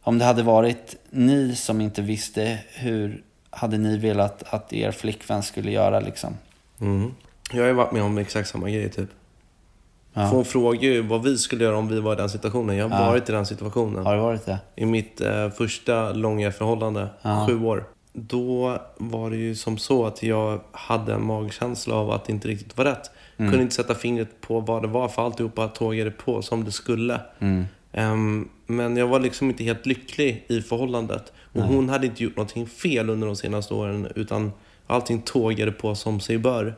Om 0.02 0.18
det 0.18 0.24
hade 0.24 0.42
varit 0.42 0.96
ni 1.10 1.54
som 1.56 1.80
inte 1.80 2.02
visste 2.02 2.58
hur 2.74 3.22
hade 3.50 3.78
ni 3.78 3.96
velat 3.98 4.42
att 4.42 4.72
er 4.72 4.90
flickvän 4.90 5.42
skulle 5.42 5.70
göra 5.70 6.00
liksom? 6.00 6.34
Jag 7.52 7.60
har 7.60 7.68
ju 7.68 7.72
varit 7.74 7.92
med 7.92 8.02
om 8.02 8.18
exakt 8.18 8.48
samma 8.48 8.70
grej 8.70 8.90
typ. 8.90 9.10
För 10.30 10.36
hon 10.36 10.44
frågar 10.44 10.80
ju 10.82 11.02
vad 11.02 11.22
vi 11.22 11.38
skulle 11.38 11.64
göra 11.64 11.76
om 11.76 11.88
vi 11.88 12.00
var 12.00 12.12
i 12.12 12.16
den 12.16 12.28
situationen. 12.30 12.76
Jag 12.76 12.88
har 12.88 13.06
varit 13.10 13.28
i 13.28 13.32
den 13.32 13.46
situationen. 13.46 14.06
Har 14.06 14.14
det 14.16 14.20
varit 14.22 14.46
det? 14.46 14.58
I 14.76 14.86
mitt 14.86 15.20
eh, 15.20 15.50
första 15.50 16.12
långa 16.12 16.52
förhållande, 16.52 17.08
sju 17.48 17.64
år. 17.64 17.84
Då 18.12 18.78
var 18.96 19.30
det 19.30 19.36
ju 19.36 19.54
som 19.54 19.78
så 19.78 20.06
att 20.06 20.22
jag 20.22 20.60
hade 20.72 21.14
en 21.14 21.24
magkänsla 21.26 21.94
av 21.94 22.10
att 22.10 22.24
det 22.24 22.32
inte 22.32 22.48
riktigt 22.48 22.76
var 22.76 22.84
rätt. 22.84 23.10
Kunde 23.36 23.62
inte 23.62 23.74
sätta 23.74 23.94
fingret 23.94 24.40
på 24.40 24.60
vad 24.60 24.82
det 24.82 24.88
var 24.88 25.08
för 25.08 25.22
alltihopa 25.24 25.68
tågade 25.68 26.10
på 26.10 26.42
som 26.42 26.64
det 26.64 26.72
skulle. 26.72 27.20
Ehm, 27.92 28.48
men 28.66 28.96
jag 28.96 29.06
var 29.06 29.20
liksom 29.20 29.48
inte 29.50 29.64
helt 29.64 29.86
lycklig 29.86 30.44
i 30.48 30.60
förhållandet. 30.62 31.32
Och 31.52 31.62
hon 31.62 31.88
hade 31.88 32.06
inte 32.06 32.24
gjort 32.24 32.36
någonting 32.36 32.66
fel 32.66 33.10
under 33.10 33.26
de 33.26 33.36
senaste 33.36 33.74
åren 33.74 34.08
utan 34.14 34.52
allting 34.86 35.22
tågade 35.22 35.72
på 35.72 35.94
som 35.94 36.20
sig 36.20 36.38
bör. 36.38 36.74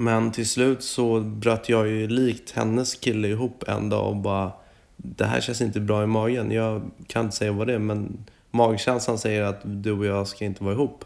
Men 0.00 0.32
till 0.32 0.48
slut 0.48 0.82
så 0.82 1.20
bröt 1.20 1.68
jag 1.68 1.88
ju 1.88 2.08
likt 2.08 2.50
hennes 2.50 2.94
kille 2.94 3.28
ihop 3.28 3.64
en 3.68 3.88
dag 3.88 4.08
och 4.08 4.16
bara 4.16 4.52
Det 4.96 5.24
här 5.24 5.40
känns 5.40 5.60
inte 5.60 5.80
bra 5.80 6.02
i 6.02 6.06
magen. 6.06 6.50
Jag 6.50 6.82
kan 7.06 7.24
inte 7.24 7.36
säga 7.36 7.52
vad 7.52 7.66
det 7.66 7.74
är 7.74 7.78
men 7.78 8.26
magkänslan 8.50 9.18
säger 9.18 9.42
att 9.42 9.60
du 9.64 9.92
och 9.92 10.06
jag 10.06 10.26
ska 10.28 10.44
inte 10.44 10.64
vara 10.64 10.74
ihop. 10.74 11.04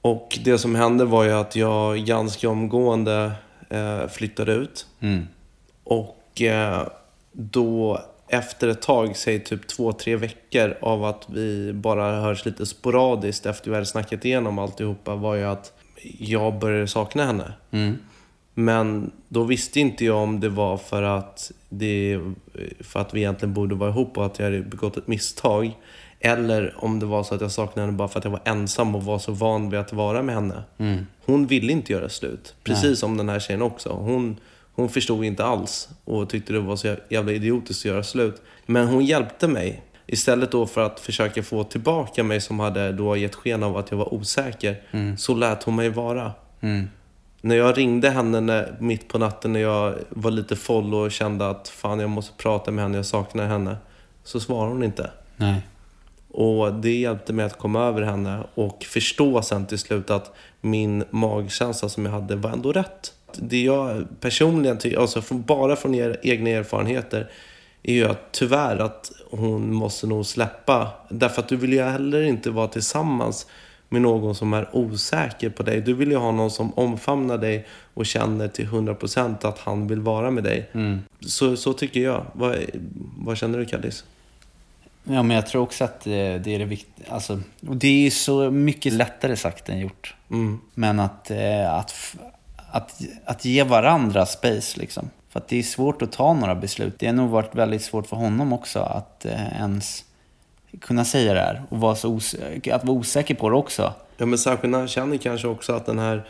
Och 0.00 0.38
det 0.44 0.58
som 0.58 0.74
hände 0.74 1.04
var 1.04 1.24
ju 1.24 1.32
att 1.32 1.56
jag 1.56 1.98
ganska 1.98 2.48
omgående 2.48 3.32
eh, 3.68 4.08
flyttade 4.08 4.52
ut. 4.52 4.86
Och 5.84 6.42
eh, 6.42 6.86
då 7.32 8.00
efter 8.28 8.68
ett 8.68 8.82
tag, 8.82 9.16
säg 9.16 9.44
typ 9.44 9.66
två, 9.66 9.92
tre 9.92 10.16
veckor 10.16 10.74
av 10.80 11.04
att 11.04 11.26
vi 11.30 11.72
bara 11.72 12.20
hörs 12.20 12.44
lite 12.44 12.66
sporadiskt 12.66 13.46
efter 13.46 13.70
vi 13.70 13.74
hade 13.74 13.86
snackat 13.86 14.24
igenom 14.24 14.58
alltihopa 14.58 15.14
var 15.14 15.34
ju 15.34 15.44
att 15.44 15.72
jag 16.18 16.58
började 16.58 16.88
sakna 16.88 17.26
henne. 17.26 17.52
Men 18.54 19.10
då 19.28 19.44
visste 19.44 19.80
inte 19.80 20.04
jag 20.04 20.16
om 20.16 20.40
det 20.40 20.48
var 20.48 20.76
för 20.76 21.02
att, 21.02 21.52
det, 21.68 22.20
för 22.80 23.00
att 23.00 23.14
vi 23.14 23.20
egentligen 23.20 23.54
borde 23.54 23.74
vara 23.74 23.90
ihop 23.90 24.18
och 24.18 24.26
att 24.26 24.38
jag 24.38 24.46
hade 24.46 24.60
begått 24.60 24.96
ett 24.96 25.06
misstag. 25.08 25.76
Eller 26.20 26.74
om 26.78 26.98
det 26.98 27.06
var 27.06 27.22
så 27.22 27.34
att 27.34 27.40
jag 27.40 27.50
saknade 27.52 27.86
henne 27.86 27.98
bara 27.98 28.08
för 28.08 28.18
att 28.18 28.24
jag 28.24 28.30
var 28.30 28.40
ensam 28.44 28.94
och 28.94 29.04
var 29.04 29.18
så 29.18 29.32
van 29.32 29.70
vid 29.70 29.80
att 29.80 29.92
vara 29.92 30.22
med 30.22 30.34
henne. 30.34 30.62
Hon 31.26 31.46
ville 31.46 31.72
inte 31.72 31.92
göra 31.92 32.08
slut. 32.08 32.54
Precis 32.64 32.98
som 32.98 33.16
den 33.16 33.28
här 33.28 33.40
tjejen 33.40 33.62
också. 33.62 33.88
Hon, 33.92 34.36
hon 34.74 34.88
förstod 34.88 35.24
inte 35.24 35.44
alls 35.44 35.88
och 36.04 36.28
tyckte 36.28 36.52
det 36.52 36.60
var 36.60 36.76
så 36.76 36.96
jävla 37.08 37.32
idiotiskt 37.32 37.80
att 37.80 37.84
göra 37.84 38.02
slut. 38.02 38.42
Men 38.66 38.86
hon 38.86 39.04
hjälpte 39.04 39.48
mig. 39.48 39.82
Istället 40.06 40.50
då 40.52 40.66
för 40.66 40.80
att 40.80 41.00
försöka 41.00 41.42
få 41.42 41.64
tillbaka 41.64 42.22
mig 42.24 42.40
som 42.40 42.60
hade 42.60 42.92
då 42.92 43.16
gett 43.16 43.34
sken 43.34 43.62
av 43.62 43.76
att 43.76 43.90
jag 43.90 43.98
var 43.98 44.14
osäker. 44.14 44.76
Så 45.16 45.34
lät 45.34 45.62
hon 45.62 45.76
mig 45.76 45.88
vara. 45.88 46.32
När 47.44 47.56
jag 47.56 47.78
ringde 47.78 48.10
henne 48.10 48.40
när, 48.40 48.76
mitt 48.80 49.08
på 49.08 49.18
natten 49.18 49.52
när 49.52 49.60
jag 49.60 49.94
var 50.08 50.30
lite 50.30 50.56
full 50.56 50.94
och 50.94 51.12
kände 51.12 51.48
att 51.48 51.68
fan 51.68 52.00
jag 52.00 52.10
måste 52.10 52.36
prata 52.36 52.70
med 52.70 52.84
henne, 52.84 52.96
jag 52.96 53.06
saknar 53.06 53.46
henne. 53.46 53.76
Så 54.24 54.40
svarade 54.40 54.72
hon 54.72 54.84
inte. 54.84 55.10
Nej. 55.36 55.60
Och 56.30 56.74
det 56.74 56.96
hjälpte 56.96 57.32
mig 57.32 57.44
att 57.44 57.58
komma 57.58 57.84
över 57.84 58.02
henne 58.02 58.46
och 58.54 58.84
förstå 58.84 59.42
sen 59.42 59.66
till 59.66 59.78
slut 59.78 60.10
att 60.10 60.34
min 60.60 61.04
magkänsla 61.10 61.88
som 61.88 62.06
jag 62.06 62.12
hade 62.12 62.36
var 62.36 62.50
ändå 62.50 62.72
rätt. 62.72 63.12
Det 63.34 63.62
jag 63.62 64.06
personligen 64.20 64.78
tycker, 64.78 64.98
alltså 64.98 65.22
bara 65.30 65.76
från 65.76 65.94
egna 66.22 66.50
erfarenheter, 66.50 67.30
är 67.82 67.94
ju 67.94 68.04
att 68.04 68.32
tyvärr 68.32 68.78
att 68.78 69.12
hon 69.30 69.74
måste 69.74 70.06
nog 70.06 70.26
släppa. 70.26 70.88
Därför 71.08 71.42
att 71.42 71.48
du 71.48 71.56
vill 71.56 71.72
ju 71.72 71.82
heller 71.82 72.22
inte 72.22 72.50
vara 72.50 72.68
tillsammans 72.68 73.46
med 73.92 74.02
någon 74.02 74.34
som 74.34 74.52
är 74.52 74.68
osäker 74.76 75.50
på 75.50 75.62
dig. 75.62 75.80
Du 75.80 75.94
vill 75.94 76.10
ju 76.10 76.16
ha 76.16 76.32
någon 76.32 76.50
som 76.50 76.74
omfamnar 76.74 77.38
dig 77.38 77.66
och 77.94 78.06
känner 78.06 78.48
till 78.48 78.66
100% 78.66 79.46
att 79.46 79.58
han 79.58 79.86
vill 79.88 80.00
vara 80.00 80.30
med 80.30 80.44
dig. 80.44 80.70
Så, 81.20 81.56
så 81.56 81.72
tycker 81.72 82.00
jag. 82.00 82.26
Vad, 82.32 82.56
vad 83.18 83.36
känner 83.36 83.58
du 83.58 83.64
Kallis? 83.64 84.04
Ja, 85.04 85.22
men 85.22 85.36
jag 85.36 85.46
tror 85.46 85.62
också 85.62 85.84
att 85.84 86.00
det, 86.00 86.38
det 86.38 86.54
är 86.54 86.58
det 86.58 86.64
viktiga. 86.64 87.06
Alltså, 87.08 87.40
det 87.60 88.06
är 88.06 88.10
så 88.10 88.50
mycket 88.50 88.92
lättare 88.92 89.36
sagt 89.36 89.68
än 89.68 89.78
gjort. 89.78 90.14
Men 90.74 91.00
att, 91.00 91.30
eh, 91.30 91.74
att, 91.74 92.16
att, 92.56 93.02
att 93.24 93.44
ge 93.44 93.62
varandra 93.62 94.26
space 94.26 94.80
liksom. 94.80 95.10
För 95.28 95.40
att 95.40 95.48
det 95.48 95.58
är 95.58 95.62
svårt 95.62 96.02
att 96.02 96.12
ta 96.12 96.32
några 96.32 96.54
beslut. 96.54 96.98
Det 96.98 97.06
har 97.06 97.14
nog 97.14 97.30
varit 97.30 97.54
väldigt 97.54 97.82
svårt 97.82 98.06
för 98.06 98.16
honom 98.16 98.52
också 98.52 98.80
att 98.80 99.24
eh, 99.24 99.60
ens 99.60 100.04
kunna 100.80 101.04
säga 101.04 101.34
det 101.34 101.40
här. 101.40 101.62
Och 101.68 101.80
vara 101.80 101.94
så 101.94 102.16
att 102.72 102.84
vara 102.84 102.96
osäker 102.98 103.34
på 103.34 103.50
det 103.50 103.56
också. 103.56 103.92
Ja, 104.16 104.26
men 104.26 104.38
särskilt 104.38 104.70
när 104.70 104.78
han 104.78 104.88
känner 104.88 105.16
kanske 105.16 105.48
också 105.48 105.72
att 105.72 105.86
den 105.86 105.98
här 105.98 106.26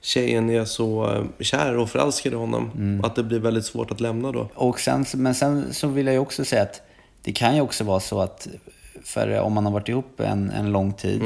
tjejen 0.00 0.50
är 0.50 0.64
så 0.64 1.10
eh, 1.12 1.22
kär 1.40 1.76
och 1.76 1.90
förälskad 1.90 2.32
i 2.32 2.36
honom. 2.36 2.70
Att 3.04 3.16
det 3.16 3.22
blir 3.22 3.38
väldigt 3.38 3.64
svårt 3.64 3.90
att 3.90 4.00
lämna 4.00 4.32
då. 4.32 4.48
Och 4.54 4.80
sen, 4.80 5.04
men 5.14 5.34
sen 5.34 5.74
så 5.74 5.88
vill 5.88 6.06
jag 6.06 6.12
ju 6.12 6.18
också 6.18 6.44
säga 6.44 6.62
att 6.62 6.82
det 7.22 7.32
kan 7.32 7.54
ju 7.54 7.60
också 7.60 7.84
vara 7.84 8.00
så 8.00 8.20
att 8.20 8.48
för 9.04 9.38
om 9.40 9.52
man 9.52 9.64
har 9.64 9.72
varit 9.72 9.88
ihop 9.88 10.20
en, 10.20 10.50
en 10.50 10.72
lång 10.72 10.92
tid, 10.92 11.22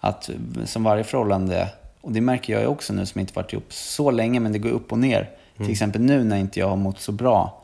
att 0.00 0.30
som 0.64 0.84
varje 0.84 1.04
förhållande, 1.04 1.68
och 2.00 2.12
det 2.12 2.20
märker 2.20 2.52
jag 2.52 2.62
ju 2.62 2.68
också 2.68 2.92
nu 2.92 3.06
som 3.06 3.20
inte 3.20 3.32
varit 3.34 3.52
ihop 3.52 3.72
så 3.72 4.10
länge, 4.10 4.40
men 4.40 4.52
det 4.52 4.58
går 4.58 4.70
upp 4.70 4.92
och 4.92 4.98
ner. 4.98 5.30
Till 5.56 5.70
exempel 5.70 6.00
nu 6.02 6.24
när 6.24 6.36
inte 6.36 6.60
jag 6.60 6.68
har 6.68 6.76
mått 6.76 7.00
så 7.00 7.12
bra, 7.12 7.62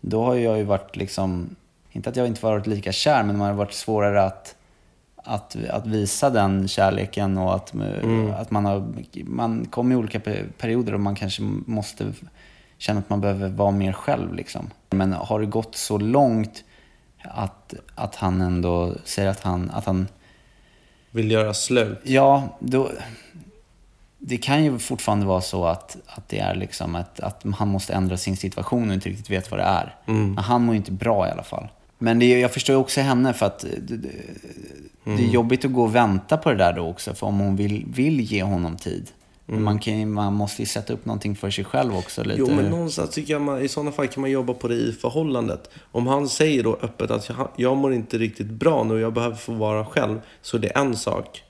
då 0.00 0.24
har 0.24 0.34
jag 0.34 0.58
ju 0.58 0.64
varit 0.64 0.96
liksom, 0.96 1.56
inte 1.92 2.10
att 2.10 2.16
jag 2.16 2.26
inte 2.26 2.46
varit 2.46 2.66
lika 2.66 2.92
kär, 2.92 3.22
men 3.22 3.38
man 3.38 3.48
har 3.48 3.54
varit 3.54 3.74
svårare 3.74 4.24
att 4.24 4.54
att, 5.24 5.56
att 5.70 5.86
visa 5.86 6.30
den 6.30 6.68
kärleken 6.68 7.38
och 7.38 7.54
att, 7.54 7.74
att 8.38 8.50
man, 8.50 8.64
har, 8.64 8.94
man 9.24 9.66
kommer 9.66 9.94
i 9.94 9.98
olika 9.98 10.18
pe- 10.18 10.52
perioder 10.58 10.94
och 10.94 11.00
man 11.00 11.14
kanske 11.14 11.42
måste 11.66 12.12
känna 12.78 13.00
att 13.00 13.10
man 13.10 13.20
behöver 13.20 13.48
vara 13.48 13.70
mer 13.70 13.92
själv. 13.92 14.34
Liksom. 14.34 14.70
Men 14.90 15.12
har 15.12 15.40
det 15.40 15.46
gått 15.46 15.74
så 15.76 15.98
långt 15.98 16.64
att, 17.22 17.74
att 17.94 18.14
han 18.14 18.40
ändå 18.40 18.94
säger 19.04 19.28
att 19.28 19.40
han, 19.40 19.70
att 19.70 19.84
han 19.84 20.08
Vill 21.10 21.30
göra 21.30 21.54
slut. 21.54 22.00
Ja, 22.02 22.56
då, 22.58 22.90
det 24.18 24.36
kan 24.36 24.64
ju 24.64 24.78
fortfarande 24.78 25.26
vara 25.26 25.40
så 25.40 25.66
att, 25.66 25.96
att 26.06 26.28
det 26.28 26.38
är 26.38 26.54
liksom 26.54 26.94
att, 26.94 27.20
att 27.20 27.44
han 27.56 27.68
måste 27.68 27.92
ändra 27.92 28.16
sin 28.16 28.36
situation 28.36 28.88
och 28.88 28.94
inte 28.94 29.08
riktigt 29.08 29.30
vet 29.30 29.50
vad 29.50 29.60
det 29.60 29.64
är. 29.64 29.96
Men 30.34 30.44
han 30.44 30.64
mår 30.64 30.74
ju 30.74 30.76
inte 30.76 30.92
bra 30.92 31.28
i 31.28 31.30
alla 31.30 31.42
fall. 31.42 31.68
Men 31.98 32.18
det, 32.18 32.38
jag 32.40 32.52
förstår 32.52 32.74
ju 32.74 32.80
också 32.80 33.00
henne 33.00 33.34
för 33.34 33.46
att 33.46 33.58
det, 33.58 33.96
det, 33.96 34.08
det 35.04 35.12
är 35.24 35.28
jobbigt 35.30 35.64
att 35.64 35.72
gå 35.72 35.82
och 35.82 35.94
vänta 35.94 36.36
på 36.36 36.50
det 36.50 36.56
där 36.56 36.72
då 36.72 36.82
också. 36.82 37.14
För 37.14 37.26
om 37.26 37.38
hon 37.38 37.56
vill, 37.56 37.84
vill 37.88 38.20
ge 38.20 38.42
honom 38.42 38.76
tid. 38.76 39.10
Men 39.46 39.62
man, 39.62 39.78
kan, 39.78 40.12
man 40.12 40.34
måste 40.34 40.62
ju 40.62 40.66
sätta 40.66 40.92
upp 40.92 41.04
någonting 41.04 41.36
för 41.36 41.50
sig 41.50 41.64
själv 41.64 41.96
också. 41.96 42.24
Lite. 42.24 42.40
Jo, 42.40 42.50
men 42.56 42.70
någonstans 42.70 43.10
tycker 43.10 43.32
jag 43.32 43.42
man, 43.42 43.62
i 43.62 43.68
sådana 43.68 43.92
fall 43.92 44.08
kan 44.08 44.20
man 44.20 44.30
jobba 44.30 44.54
på 44.54 44.68
det 44.68 44.74
i 44.74 44.92
förhållandet. 44.92 45.70
Om 45.92 46.06
han 46.06 46.28
säger 46.28 46.62
då 46.62 46.78
öppet 46.82 47.10
att 47.10 47.28
jag, 47.28 47.48
jag 47.56 47.76
mår 47.76 47.92
inte 47.94 48.18
riktigt 48.18 48.46
bra 48.46 48.84
nu 48.84 48.94
och 48.94 49.00
jag 49.00 49.12
behöver 49.12 49.36
få 49.36 49.52
vara 49.52 49.84
själv, 49.84 50.20
så 50.42 50.56
är 50.56 50.60
det 50.60 50.68
en 50.68 50.96
sak. 50.96 51.42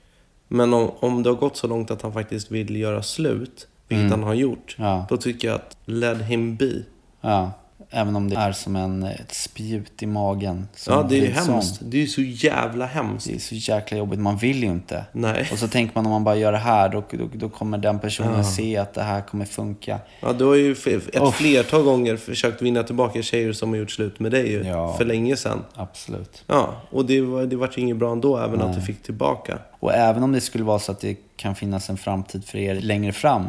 Men 0.49 0.75
om, 0.75 0.91
om 1.01 1.23
det 1.23 1.31
har 1.31 1.37
gått 1.37 1.57
så 1.57 1.67
långt 1.67 1.91
att 1.91 2.03
han 2.03 2.13
faktiskt 2.13 2.51
vill 2.51 2.77
göra 2.77 3.03
slut, 3.03 3.67
vilket 3.89 4.11
han 4.11 4.23
har 4.23 4.35
gjort, 4.35 4.77
Ja. 4.79 5.07
då 5.09 5.17
tycker 5.17 5.49
jag 5.49 5.55
att 5.55 5.77
let 5.85 6.23
him 6.23 6.57
be. 6.57 6.73
Ja, 7.21 7.53
även 7.91 8.17
om 8.17 8.29
det 8.31 8.37
är 8.37 8.53
som 8.53 8.77
en, 8.77 9.03
ett 9.03 9.35
spjut 9.35 10.03
i 10.03 10.07
magen. 10.07 10.69
som 10.77 10.95
Ja, 10.95 11.03
det 11.03 11.17
är 11.19 11.21
ju 11.21 11.31
hemskt. 11.31 11.79
Det 11.83 11.97
är 11.97 12.01
ju 12.01 12.07
så 12.07 12.21
jävla 12.21 12.87
hemskt. 12.87 13.27
Det 13.27 13.35
är 13.35 13.39
så 13.39 13.55
jäkla 13.55 13.99
jobbigt. 13.99 14.19
Man 14.21 14.37
vill 14.37 14.63
ju 14.63 14.69
inte. 14.69 15.05
Nej. 15.13 15.49
Och 15.53 15.59
så 15.59 15.69
tänker 15.69 15.95
man 15.95 16.07
om 16.07 16.13
man 16.13 16.25
bara 16.25 16.37
gör 16.37 16.53
det 16.53 16.59
här, 16.59 16.89
då, 16.89 17.05
då, 17.11 17.29
då 17.35 17.49
kommer 17.49 17.79
den 17.79 17.99
personen 17.99 18.45
se 18.45 18.77
att 18.77 18.95
det 18.95 19.03
här 19.03 19.21
kommer 19.21 19.45
funka. 19.45 19.99
Ja, 20.21 20.33
du 20.33 20.45
har 20.45 20.55
ju 20.55 20.73
ett 20.73 21.21
Oh. 21.21 21.31
flertal 21.33 21.83
gånger 21.83 22.17
försökt 22.17 22.63
vinna 22.63 22.83
tillbaka 22.83 23.23
tjejer 23.23 23.53
som 23.53 23.69
har 23.71 23.77
gjort 23.77 23.91
slut 23.91 24.21
med 24.21 24.33
dig 24.33 24.51
ju, 24.53 24.63
Ja. 24.65 24.95
för 24.97 25.05
länge 25.05 25.37
sedan. 25.37 25.65
Absolut. 25.75 26.45
Ja, 26.47 26.75
och 26.91 27.05
det, 27.07 27.21
var, 27.21 27.43
det 27.47 27.57
vart 27.57 27.79
ju 27.79 27.83
inget 27.83 27.97
bra 27.97 28.13
ändå, 28.13 28.39
även 28.39 28.61
att 28.63 28.75
du 28.75 28.81
fick 28.81 29.03
tillbaka. 29.03 29.59
Och 29.81 29.95
även 29.95 30.23
om 30.23 30.33
det 30.33 30.41
skulle 30.41 30.65
vara 30.65 30.79
så 30.79 30.93
att 30.93 31.01
det 31.01 31.17
kan 31.37 31.55
finnas 31.55 31.91
en 31.91 31.97
framtid 31.97 32.45
för 32.45 32.59
er 32.59 32.75
längre 32.75 33.13
fram, 33.13 33.45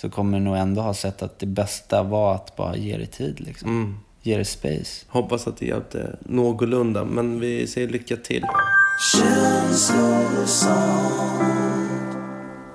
så 0.00 0.10
kommer 0.10 0.38
ni 0.38 0.44
nog 0.44 0.56
ändå 0.56 0.80
ha 0.80 0.94
sett 0.94 1.22
att 1.22 1.38
det 1.38 1.46
bästa 1.46 2.02
var 2.02 2.34
att 2.34 2.56
bara 2.56 2.76
ge 2.76 2.96
det 2.96 3.06
tid. 3.06 3.40
Liksom. 3.40 3.68
Mm. 3.68 3.96
Ge 4.22 4.36
det 4.36 4.44
space. 4.44 5.06
Hoppas 5.08 5.46
att 5.46 5.56
det 5.56 5.66
hjälpte 5.66 6.16
någorlunda, 6.20 7.04
men 7.04 7.40
vi 7.40 7.66
säger 7.66 7.88
lycka 7.88 8.16
till. 8.16 8.44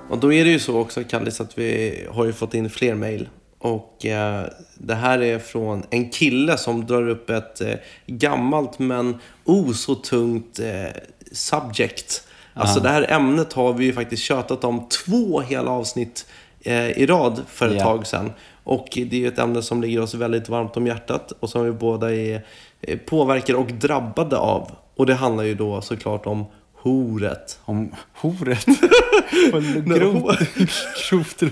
Och 0.09 0.17
då 0.17 0.33
är 0.33 0.45
det 0.45 0.51
ju 0.51 0.59
så 0.59 0.79
också, 0.79 1.03
Kallis, 1.03 1.41
att 1.41 1.57
vi 1.57 1.99
har 2.11 2.25
ju 2.25 2.33
fått 2.33 2.53
in 2.53 2.69
fler 2.69 2.95
mejl. 2.95 3.29
Och 3.59 4.05
eh, 4.05 4.45
det 4.77 4.95
här 4.95 5.21
är 5.21 5.39
från 5.39 5.83
en 5.89 6.09
kille 6.09 6.57
som 6.57 6.85
drar 6.85 7.09
upp 7.09 7.29
ett 7.29 7.61
eh, 7.61 7.75
gammalt 8.07 8.79
men 8.79 9.17
o 9.45 9.73
så 9.73 9.95
tungt 9.95 10.59
eh, 10.59 11.01
subject. 11.31 12.27
Alltså 12.53 12.79
det 12.79 12.89
här 12.89 13.11
ämnet 13.11 13.53
har 13.53 13.73
vi 13.73 13.85
ju 13.85 13.93
faktiskt 13.93 14.23
tjatat 14.23 14.63
om 14.63 14.89
två 14.89 15.41
hela 15.41 15.71
avsnitt 15.71 16.25
i 16.71 17.05
rad 17.05 17.41
för 17.47 17.67
ett 17.67 17.73
Ja. 17.77 17.83
tag 17.83 18.07
sedan. 18.07 18.31
Och 18.63 18.87
det 18.93 19.13
är 19.13 19.19
ju 19.19 19.27
ett 19.27 19.39
ämne 19.39 19.61
som 19.61 19.81
ligger 19.81 20.01
oss 20.01 20.13
väldigt 20.13 20.49
varmt 20.49 20.77
om 20.77 20.87
hjärtat 20.87 21.33
och 21.39 21.49
som 21.49 21.65
vi 21.65 21.71
båda 21.71 22.15
är 22.15 22.45
eh, 22.81 22.97
påverkade 22.97 23.57
och 23.59 23.67
drabbade 23.73 24.37
av. 24.37 24.71
Och 24.95 25.05
det 25.05 25.13
handlar 25.13 25.43
ju 25.43 25.55
då 25.55 25.81
såklart 25.81 26.25
om 26.25 26.45
horet. 26.83 27.59
Om 27.65 27.91
horet. 28.13 28.65
grovt, 29.85 30.39
grovt. 31.09 31.43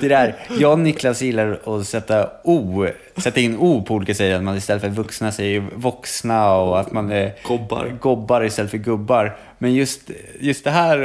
Det 0.00 0.08
där, 0.08 0.36
jag 0.58 0.72
och 0.72 0.78
Niklas 0.78 1.22
gillar 1.22 1.60
att 1.64 1.86
sätta 1.86 2.28
O, 2.44 2.86
sätta 3.16 3.40
in 3.40 3.56
O 3.58 3.84
på 3.88 3.94
olika 3.94 4.14
säger 4.14 4.36
att 4.36 4.42
man 4.42 4.56
istället 4.56 4.82
för 4.82 4.88
vuxna 4.88 5.32
säger 5.32 5.64
vuxna 5.76 6.54
och 6.56 6.80
att 6.80 6.92
man 6.92 7.10
är 7.12 7.32
Gobbar. 7.48 7.96
gobbar 8.00 8.44
istället 8.44 8.70
för 8.70 8.78
gubbar. 8.78 9.36
Men 9.58 9.74
just, 9.74 10.00
just 10.40 10.64
det 10.64 10.70
här, 10.70 11.02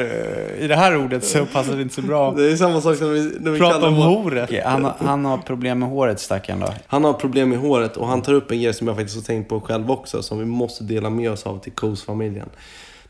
i 0.60 0.68
det 0.68 0.76
här 0.76 0.98
ordet 0.98 1.26
så 1.26 1.46
passar 1.46 1.76
det 1.76 1.82
inte 1.82 1.96
så 1.96 2.02
bra. 2.02 2.32
Det 2.32 2.52
är 2.52 2.56
samma 2.56 2.82
sak 2.82 2.98
som 2.98 3.14
vi, 3.14 3.32
när 3.40 3.52
vi 3.52 3.60
Prata 3.60 3.74
kallar 3.74 3.88
om 3.88 3.94
horet. 3.96 4.44
Okej, 4.50 4.64
Han, 4.66 4.84
har- 4.86 4.96
han 5.00 5.26
har 5.26 5.38
problem 5.38 5.80
med 5.80 5.90
håret 5.90 6.20
stackaren 6.20 6.60
då. 6.60 6.74
Han 6.88 7.04
har 7.04 7.14
problem 7.14 7.50
med 7.50 7.60
håret 7.60 7.98
och 7.98 8.08
han 8.08 8.22
tar 8.22 8.34
upp 8.34 8.52
en 8.52 8.62
grej 8.62 8.74
som 8.74 8.88
jag 8.88 8.96
faktiskt 8.96 9.18
har 9.18 9.24
tänkt 9.24 9.50
på 9.50 9.62
själv 9.62 9.92
också, 9.92 10.24
som 10.24 10.40
vi 10.40 10.46
måste 10.46 10.84
dela 10.84 11.10
med 11.10 11.32
oss 11.32 11.44
av 11.46 11.60
till 11.60 11.72
Kos-familjen. 11.72 12.50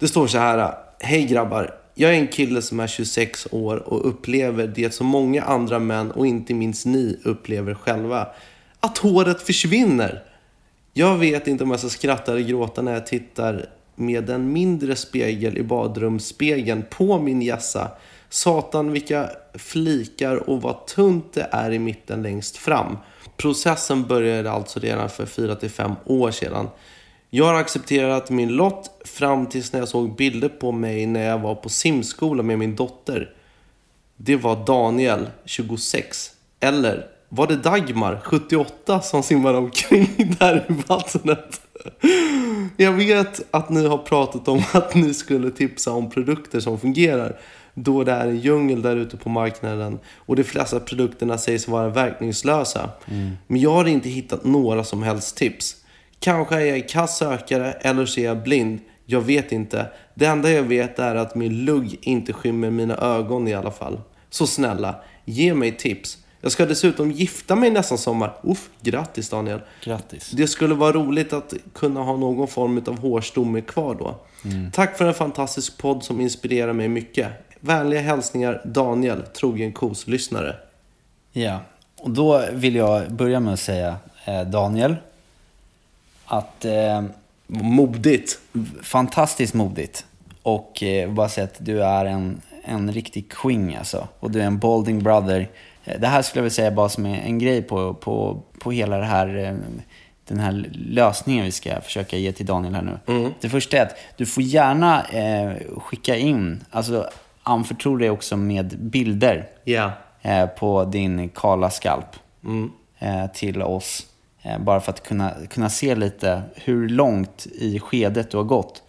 Det 0.01 0.07
står 0.07 0.27
så 0.27 0.37
här. 0.37 0.73
Hej 0.99 1.25
grabbar. 1.25 1.73
Jag 1.95 2.11
är 2.11 2.19
en 2.19 2.27
kille 2.27 2.61
som 2.61 2.79
är 2.79 2.87
26 2.87 3.47
år 3.51 3.77
och 3.77 4.07
upplever 4.07 4.67
det 4.67 4.93
som 4.93 5.07
många 5.07 5.43
andra 5.43 5.79
män 5.79 6.11
och 6.11 6.27
inte 6.27 6.53
minst 6.53 6.85
ni 6.85 7.19
upplever 7.23 7.73
själva. 7.73 8.27
Att 8.79 8.97
håret 8.97 9.41
försvinner. 9.41 10.23
Jag 10.93 11.17
vet 11.17 11.47
inte 11.47 11.63
om 11.63 11.71
jag 11.71 11.79
ska 11.79 11.89
skratta 11.89 12.31
eller 12.31 12.41
gråta 12.41 12.81
när 12.81 12.93
jag 12.93 13.07
tittar 13.07 13.65
med 13.95 14.29
en 14.29 14.53
mindre 14.53 14.95
spegel 14.95 15.57
i 15.57 15.63
badrumsspegeln 15.63 16.83
på 16.89 17.19
min 17.19 17.41
hjässa. 17.41 17.91
Satan 18.29 18.91
vilka 18.91 19.29
flikar 19.53 20.49
och 20.49 20.61
vad 20.61 20.87
tunt 20.87 21.33
det 21.33 21.47
är 21.51 21.71
i 21.71 21.79
mitten 21.79 22.23
längst 22.23 22.57
fram. 22.57 22.97
Processen 23.37 24.03
började 24.03 24.51
alltså 24.51 24.79
redan 24.79 25.09
för 25.09 25.25
4-5 25.25 25.95
år 26.05 26.31
sedan. 26.31 26.67
Jag 27.33 27.45
har 27.45 27.53
accepterat 27.53 28.29
min 28.29 28.49
lott 28.49 29.01
fram 29.05 29.45
tills 29.45 29.73
när 29.73 29.79
jag 29.79 29.87
såg 29.89 30.15
bilder 30.15 30.49
på 30.49 30.71
mig 30.71 31.05
när 31.05 31.27
jag 31.27 31.39
var 31.39 31.55
på 31.55 31.69
simskola 31.69 32.43
med 32.43 32.59
min 32.59 32.75
dotter. 32.75 33.33
Det 34.17 34.35
var 34.35 34.65
Daniel, 34.65 35.29
26. 35.45 36.31
Eller 36.59 37.07
var 37.29 37.47
det 37.47 37.55
Dagmar, 37.55 38.19
78, 38.23 39.01
som 39.01 39.23
simmade 39.23 39.57
omkring 39.57 40.35
där 40.39 40.65
i 40.69 40.73
vattnet? 40.87 41.61
Jag 42.77 42.91
vet 42.91 43.41
att 43.51 43.69
ni 43.69 43.87
har 43.87 43.97
pratat 43.97 44.47
om 44.47 44.63
att 44.73 44.95
ni 44.95 45.13
skulle 45.13 45.51
tipsa 45.51 45.91
om 45.91 46.09
produkter 46.09 46.59
som 46.59 46.79
fungerar. 46.79 47.39
Då 47.73 48.03
det 48.03 48.11
är 48.11 48.27
en 48.27 48.39
djungel 48.39 48.81
där 48.81 48.95
ute 48.95 49.17
på 49.17 49.29
marknaden 49.29 49.99
och 50.15 50.35
de 50.35 50.43
flesta 50.43 50.79
produkterna 50.79 51.37
sägs 51.37 51.67
vara 51.67 51.89
verkningslösa. 51.89 52.89
Men 53.47 53.61
jag 53.61 53.71
har 53.71 53.85
inte 53.87 54.09
hittat 54.09 54.43
några 54.43 54.83
som 54.83 55.03
helst 55.03 55.37
tips. 55.37 55.80
Kanske 56.23 56.55
är 56.55 56.59
jag 56.59 56.77
en 56.77 56.87
kass 56.87 57.17
sökare 57.17 57.71
eller 57.71 58.05
så 58.05 58.19
är 58.19 58.25
jag 58.25 58.43
blind. 58.43 58.79
Jag 59.05 59.21
vet 59.21 59.51
inte. 59.51 59.85
Det 60.13 60.25
enda 60.25 60.51
jag 60.51 60.63
vet 60.63 60.99
är 60.99 61.15
att 61.15 61.35
min 61.35 61.65
lugg 61.65 61.99
inte 62.01 62.33
skymmer 62.33 62.69
mina 62.69 62.97
ögon 62.97 63.47
i 63.47 63.53
alla 63.53 63.71
fall. 63.71 64.01
Så 64.29 64.47
snälla, 64.47 64.95
ge 65.25 65.53
mig 65.53 65.77
tips. 65.77 66.17
Jag 66.41 66.51
ska 66.51 66.65
dessutom 66.65 67.11
gifta 67.11 67.55
mig 67.55 67.71
nästa 67.71 67.97
sommar. 67.97 68.33
Uff, 68.43 68.69
grattis 68.81 69.29
Daniel. 69.29 69.61
Grattis. 69.83 70.31
Det 70.31 70.47
skulle 70.47 70.75
vara 70.75 70.91
roligt 70.91 71.33
att 71.33 71.53
kunna 71.73 71.99
ha 71.99 72.17
någon 72.17 72.47
form 72.47 72.83
av 72.87 72.99
hårstomme 72.99 73.61
kvar 73.61 73.95
då. 73.95 74.15
Tack 74.73 74.97
för 74.97 75.05
en 75.05 75.13
fantastisk 75.13 75.77
podd 75.77 76.03
som 76.03 76.21
inspirerar 76.21 76.73
mig 76.73 76.87
mycket. 76.87 77.27
Vänliga 77.59 78.01
hälsningar 78.01 78.61
Daniel, 78.65 79.21
trogen 79.21 79.73
kos-lyssnare. 79.73 80.55
Ja, 81.31 81.59
och 81.99 82.09
då 82.09 82.45
vill 82.51 82.75
jag 82.75 83.11
börja 83.11 83.39
med 83.39 83.53
att 83.53 83.59
säga 83.59 83.95
eh, 84.25 84.41
Daniel, 84.41 84.95
att 86.31 86.65
eh, 86.65 87.03
Modigt. 87.47 88.39
fantastiskt 88.83 89.53
modigt. 89.53 90.05
Och 90.43 90.83
eh, 90.83 91.09
bara 91.11 91.29
säga 91.29 91.45
att 91.45 91.55
du 91.65 91.83
är 91.83 92.05
en, 92.05 92.41
en 92.63 92.91
riktig 92.93 93.29
queen 93.31 93.75
alltså. 93.77 94.07
Och 94.19 94.31
du 94.31 94.41
är 94.41 94.45
en 94.45 94.59
Balding 94.59 95.03
brother. 95.03 95.49
Eh, 95.85 95.99
Det 95.99 96.07
här 96.07 96.21
skulle 96.21 96.39
jag 96.39 96.43
vilja 96.43 96.53
säga 96.55 96.71
bara 96.71 96.89
som 96.89 97.05
en 97.05 97.39
grej 97.39 97.61
på, 97.61 97.93
på, 97.93 98.41
på 98.59 98.71
hela 98.71 98.97
det 98.97 99.05
här, 99.05 99.37
eh, 99.37 99.53
den 100.27 100.39
här 100.39 100.69
lösningen 100.73 101.45
vi 101.45 101.51
ska 101.51 101.81
försöka 101.81 102.17
ge 102.17 102.31
till 102.31 102.45
Daniel 102.45 102.75
här 102.75 102.99
nu. 103.05 103.31
Det 103.41 103.49
första 103.49 103.77
är 103.77 103.81
att 103.81 103.95
du 104.17 104.25
får 104.25 104.43
gärna 104.43 105.03
eh, 105.03 105.53
skicka 105.77 106.15
in, 106.15 106.63
alltså 106.71 107.09
anförtro 107.43 107.95
dig 107.97 108.09
också 108.09 108.37
med 108.37 108.77
bilder 108.79 109.47
Ja. 109.63 109.91
eh, 110.21 110.45
på 110.45 110.83
din 110.85 111.29
kala 111.29 111.69
skalp 111.69 112.15
eh, 112.99 113.27
till 113.33 113.61
oss. 113.61 114.07
Eh, 114.43 114.59
bara 114.59 114.79
för 114.79 114.91
att 114.91 115.03
kunna, 115.03 115.31
kunna 115.49 115.69
se 115.69 115.95
lite 115.95 116.41
hur 116.55 116.89
långt 116.89 117.47
i 117.51 117.79
skedet 117.79 118.31
du 118.31 118.37
har 118.37 118.43
gått. 118.43 118.83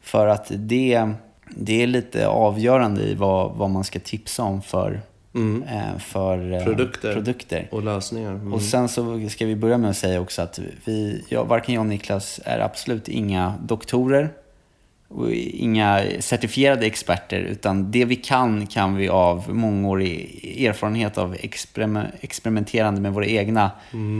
För 0.00 0.26
att 0.26 0.46
det, 0.54 1.08
det 1.56 1.82
är 1.82 1.86
lite 1.86 2.28
avgörande 2.28 3.02
i 3.02 3.14
vad, 3.14 3.52
vad 3.52 3.70
man 3.70 3.84
ska 3.84 3.98
tipsa 3.98 4.42
om 4.42 4.62
för, 4.62 5.00
eh, 5.68 5.98
för 5.98 6.52
eh, 6.52 6.64
Produkter. 6.64 7.14
produkter. 7.14 7.68
Och 7.70 7.82
lösningar. 7.82 8.30
Mm. 8.30 8.52
Och 8.52 8.62
sen 8.62 8.88
så 8.88 9.28
ska 9.28 9.46
vi 9.46 9.56
börja 9.56 9.78
med 9.78 9.90
att 9.90 9.96
säga 9.96 10.20
också 10.20 10.42
att 10.42 10.60
vi, 10.84 11.24
jag, 11.28 11.44
varken 11.44 11.74
jag 11.74 11.80
och 11.80 11.86
Niklas 11.86 12.40
är 12.44 12.58
absolut 12.58 13.08
inga 13.08 13.54
doktorer 13.62 14.30
och 15.10 15.32
inga 15.32 16.02
certifierade 16.20 16.86
experter, 16.86 17.40
utan 17.40 17.90
det 17.90 18.04
vi 18.04 18.16
kan, 18.16 18.66
kan 18.66 18.96
vi 18.96 19.08
av 19.08 19.54
mångårig 19.54 20.64
erfarenhet 20.66 21.18
av 21.18 21.34
experime- 21.34 22.10
experimenterande 22.20 23.00
med 23.00 23.12
våra 23.12 23.26
egna, 23.26 23.70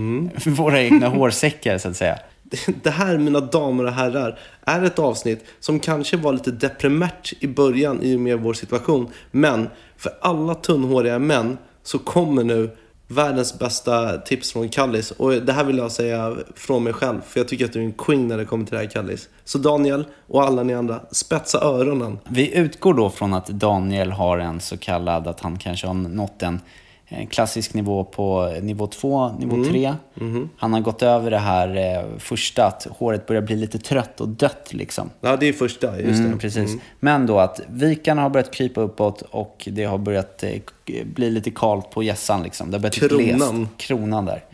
våra 0.47 0.83
egna 0.83 1.09
hårsäckar, 1.09 1.79
så 1.79 1.89
att 1.89 1.97
säga. 1.97 2.19
Det 2.83 2.91
här, 2.91 3.19
mina 3.19 3.41
damer 3.41 3.85
och 3.85 3.93
herrar, 3.93 4.39
är 4.65 4.83
ett 4.83 4.99
avsnitt 4.99 5.45
som 5.61 5.81
kanske 5.81 6.17
var 6.17 6.33
lite 6.33 6.51
deprimärt 6.51 7.33
i 7.41 7.47
början 7.47 8.03
i 8.03 8.17
och 8.17 8.21
med 8.21 8.39
vår 8.41 8.55
situation. 8.55 9.09
Men 9.31 9.69
för 9.97 10.13
alla 10.21 10.55
tunnhåriga 10.55 11.19
män 11.19 11.59
så 11.83 11.99
kommer 11.99 12.45
nu 12.45 12.71
världens 13.11 13.59
bästa 13.59 14.19
tips 14.19 14.53
från 14.53 14.69
Kallis. 14.69 15.11
Och 15.11 15.33
det 15.33 15.53
här 15.53 15.65
vill 15.65 15.79
jag 15.79 15.93
säga 15.93 16.37
från 16.55 16.85
mig 16.85 16.93
själv, 16.93 17.21
för 17.27 17.41
jag 17.41 17.49
tycker 17.49 17.65
att 17.65 17.73
du 17.73 17.81
är 17.81 17.85
en 17.85 17.93
queen 17.93 18.29
när 18.29 18.39
det 18.39 18.45
kommer 18.45 18.65
till 18.65 18.75
det 18.75 18.81
här 18.81 18.91
Kallis. 18.91 19.29
Så 19.45 19.59
Daniel 19.59 20.05
och 20.27 20.43
alla 20.43 20.63
ni 20.63 20.75
andra, 20.75 21.01
spetsa 21.11 21.61
öronen. 21.61 22.19
Vi 22.29 22.55
utgår 22.57 22.95
då 22.95 23.11
från 23.11 23.35
att 23.35 23.47
Daniel 23.47 24.11
har 24.11 24.39
en 24.39 24.61
så 24.61 24.77
kallad, 24.77 25.27
att 25.27 25.41
han 25.41 25.59
kanske 25.59 25.87
har 25.87 25.95
nått 25.95 26.43
en, 26.43 26.61
en 27.13 27.27
klassisk 27.27 27.75
nivå 27.75 28.05
på 28.05 28.57
nivå 28.63 28.87
2, 28.87 29.33
nivå 29.33 29.65
3. 29.65 29.95
Han 30.57 30.73
har 30.73 30.81
gått 30.81 31.03
över 31.03 31.31
det 31.31 31.39
här 31.39 31.77
eh, 31.77 32.19
första, 32.19 32.67
att 32.67 32.87
håret 32.91 33.27
börjar 33.27 33.43
bli 33.43 33.57
lite 33.57 33.79
trött 33.79 34.21
och 34.21 34.29
dött 34.29 34.69
liksom. 34.73 35.11
Ja, 35.21 35.37
det 35.37 35.49
är 35.49 35.53
första, 35.53 36.01
just 36.01 36.19
det. 36.19 36.27
Mm, 36.27 36.39
precis. 36.39 36.77
Men 37.01 37.27
då 37.27 37.39
att 37.39 37.61
vikarna 37.69 38.23
har 38.23 38.31
börjat 38.31 38.55
krypa 38.55 38.81
uppåt 38.81 39.23
och 39.31 39.69
det 39.71 39.85
har 39.85 39.99
börjat 39.99 40.43
eh, 40.43 40.53
bli 41.05 41.31
lite 41.31 41.51
kalt 41.51 41.91
på 41.91 42.03
hjässan. 42.03 42.43
Liksom. 42.43 42.71
Det 42.71 42.77
har 42.77 42.81
börjat 42.81 42.95
Kronan. 42.95 43.69
Kronan 43.77 44.25
där. 44.25 44.45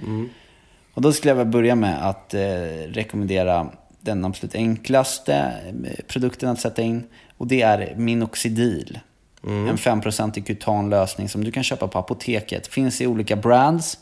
Och 0.94 1.02
då 1.02 1.12
skulle 1.12 1.30
jag 1.30 1.36
vilja 1.36 1.50
börja 1.50 1.74
med 1.74 2.08
att 2.08 2.34
eh, 2.34 2.40
rekommendera 2.88 3.68
den 4.00 4.24
absolut 4.24 4.54
enklaste 4.54 5.34
eh, 5.34 6.04
produkten 6.08 6.48
att 6.48 6.60
sätta 6.60 6.82
in. 6.82 7.04
Och 7.36 7.46
det 7.46 7.62
är 7.62 7.94
Minoxidil. 7.96 8.98
En 9.42 9.76
5% 9.76 10.42
kutanlösning 10.42 11.28
som 11.28 11.44
du 11.44 11.52
kan 11.52 11.62
köpa 11.64 11.88
på 11.88 11.98
apoteket. 11.98 12.66
Finns 12.66 13.00
i 13.00 13.06
olika 13.06 13.36
brands. 13.36 13.98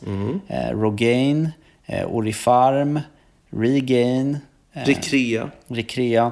Eh, 0.47 0.69
Rogaine, 0.71 1.49
eh, 1.85 2.15
Orifarm, 2.15 2.99
Regain. 3.49 4.37
eh, 4.73 4.83
Recrea. 4.85 5.49
Recrea. 5.67 6.31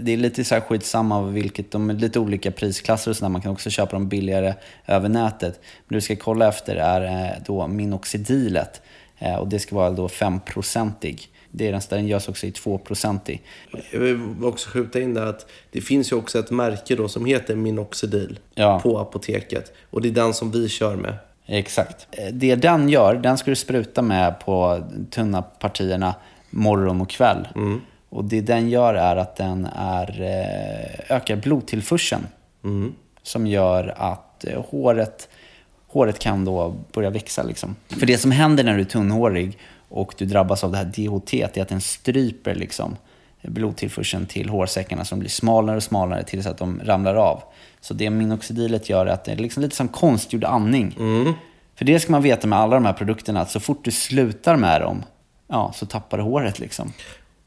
Det 0.00 0.12
är 0.12 0.16
lite 0.16 0.44
så 0.44 0.54
här 0.54 0.62
skitsamma 0.62 1.22
vilket, 1.22 1.70
de 1.70 1.90
är 1.90 1.94
lite 1.94 2.18
olika 2.18 2.50
prisklasser 2.50 3.10
och 3.10 3.16
sådär. 3.16 3.28
Man 3.30 3.40
kan 3.40 3.52
också 3.52 3.70
köpa 3.70 3.92
dem 3.92 4.08
billigare 4.08 4.54
över 4.86 5.08
nätet. 5.08 5.60
Men 5.86 5.94
det 5.94 5.96
du 5.96 6.00
ska 6.00 6.16
kolla 6.16 6.48
efter 6.48 6.76
är 6.76 7.24
eh, 7.24 7.30
då 7.46 7.66
minoxidilet. 7.66 8.82
Eh, 9.18 9.34
Och 9.34 9.48
det 9.48 9.58
ska 9.58 9.76
vara 9.76 9.90
då 9.90 10.06
5-procentig. 10.08 11.28
Det 11.56 11.68
är 11.68 11.80
den, 11.90 12.06
görs 12.08 12.28
också 12.28 12.46
i 12.46 12.50
2-procentig. 12.50 13.42
Jag 13.92 14.00
vill 14.00 14.20
också 14.44 14.70
skjuta 14.70 15.00
in 15.00 15.14
där 15.14 15.26
att 15.26 15.46
det 15.70 15.80
finns 15.80 16.12
ju 16.12 16.16
också 16.16 16.38
ett 16.38 16.50
märke 16.50 16.96
då 16.96 17.08
som 17.08 17.24
heter 17.24 17.56
Minoxidil 17.56 18.38
Ja. 18.54 18.80
på 18.82 18.98
apoteket. 18.98 19.72
Och 19.90 20.02
det 20.02 20.08
är 20.08 20.12
den 20.12 20.34
som 20.34 20.50
vi 20.50 20.68
kör 20.68 20.96
med. 20.96 21.14
Exakt. 21.46 22.06
Eh, 22.10 22.26
Det 22.32 22.54
den 22.56 22.88
gör, 22.88 23.14
den 23.14 23.38
ska 23.38 23.50
du 23.50 23.56
spruta 23.56 24.02
med 24.02 24.40
på 24.40 24.82
tunna 25.10 25.42
partierna 25.42 26.14
morgon 26.50 27.00
och 27.00 27.10
kväll. 27.10 27.48
Och 28.08 28.24
det 28.24 28.40
den 28.40 28.68
gör 28.68 28.94
är 28.94 29.16
att 29.16 29.36
den 29.36 29.68
är, 29.76 30.20
eh, 30.22 31.16
ökar 31.16 31.36
blodtillförseln. 31.36 32.26
Som 33.22 33.46
gör 33.46 33.94
att 33.96 34.44
eh, 34.44 34.62
håret, 34.68 35.28
håret 35.88 36.18
kan 36.18 36.44
då 36.44 36.74
börja 36.92 37.10
växa. 37.10 37.42
Liksom. 37.42 37.76
För 37.88 38.06
det 38.06 38.18
som 38.18 38.30
händer 38.30 38.64
när 38.64 38.74
du 38.74 38.80
är 38.80 38.84
tunnhårig 38.84 39.58
och 39.94 40.14
du 40.18 40.24
drabbas 40.26 40.64
av 40.64 40.70
det 40.70 40.76
här 40.76 40.84
DHT, 40.84 41.30
det 41.30 41.56
är 41.56 41.62
att 41.62 41.68
den 41.68 41.80
stryper 41.80 42.54
liksom, 42.54 42.96
blodtillförseln 43.42 44.26
till 44.26 44.48
hårsäckarna 44.48 45.04
som 45.04 45.18
blir 45.18 45.30
smalare 45.30 45.76
och 45.76 45.82
smalare 45.82 46.24
tills 46.24 46.46
att 46.46 46.58
de 46.58 46.80
ramlar 46.84 47.14
av. 47.14 47.42
Så 47.80 47.94
det 47.94 48.10
minoxidilet 48.10 48.88
gör 48.88 49.06
är 49.06 49.10
att 49.10 49.24
det 49.24 49.32
är 49.32 49.36
liksom 49.36 49.62
lite 49.62 49.76
som 49.76 49.88
konstgjord 49.88 50.44
andning. 50.44 50.94
För 51.76 51.84
det 51.84 52.00
ska 52.00 52.12
man 52.12 52.22
veta 52.22 52.46
med 52.46 52.58
alla 52.58 52.74
de 52.74 52.84
här 52.84 52.92
produkterna, 52.92 53.40
att 53.40 53.50
så 53.50 53.60
fort 53.60 53.84
du 53.84 53.90
slutar 53.90 54.56
med 54.56 54.80
dem, 54.80 55.02
ja, 55.48 55.72
så 55.74 55.86
tappar 55.86 56.18
du 56.18 56.24
håret 56.24 56.58
liksom. 56.58 56.92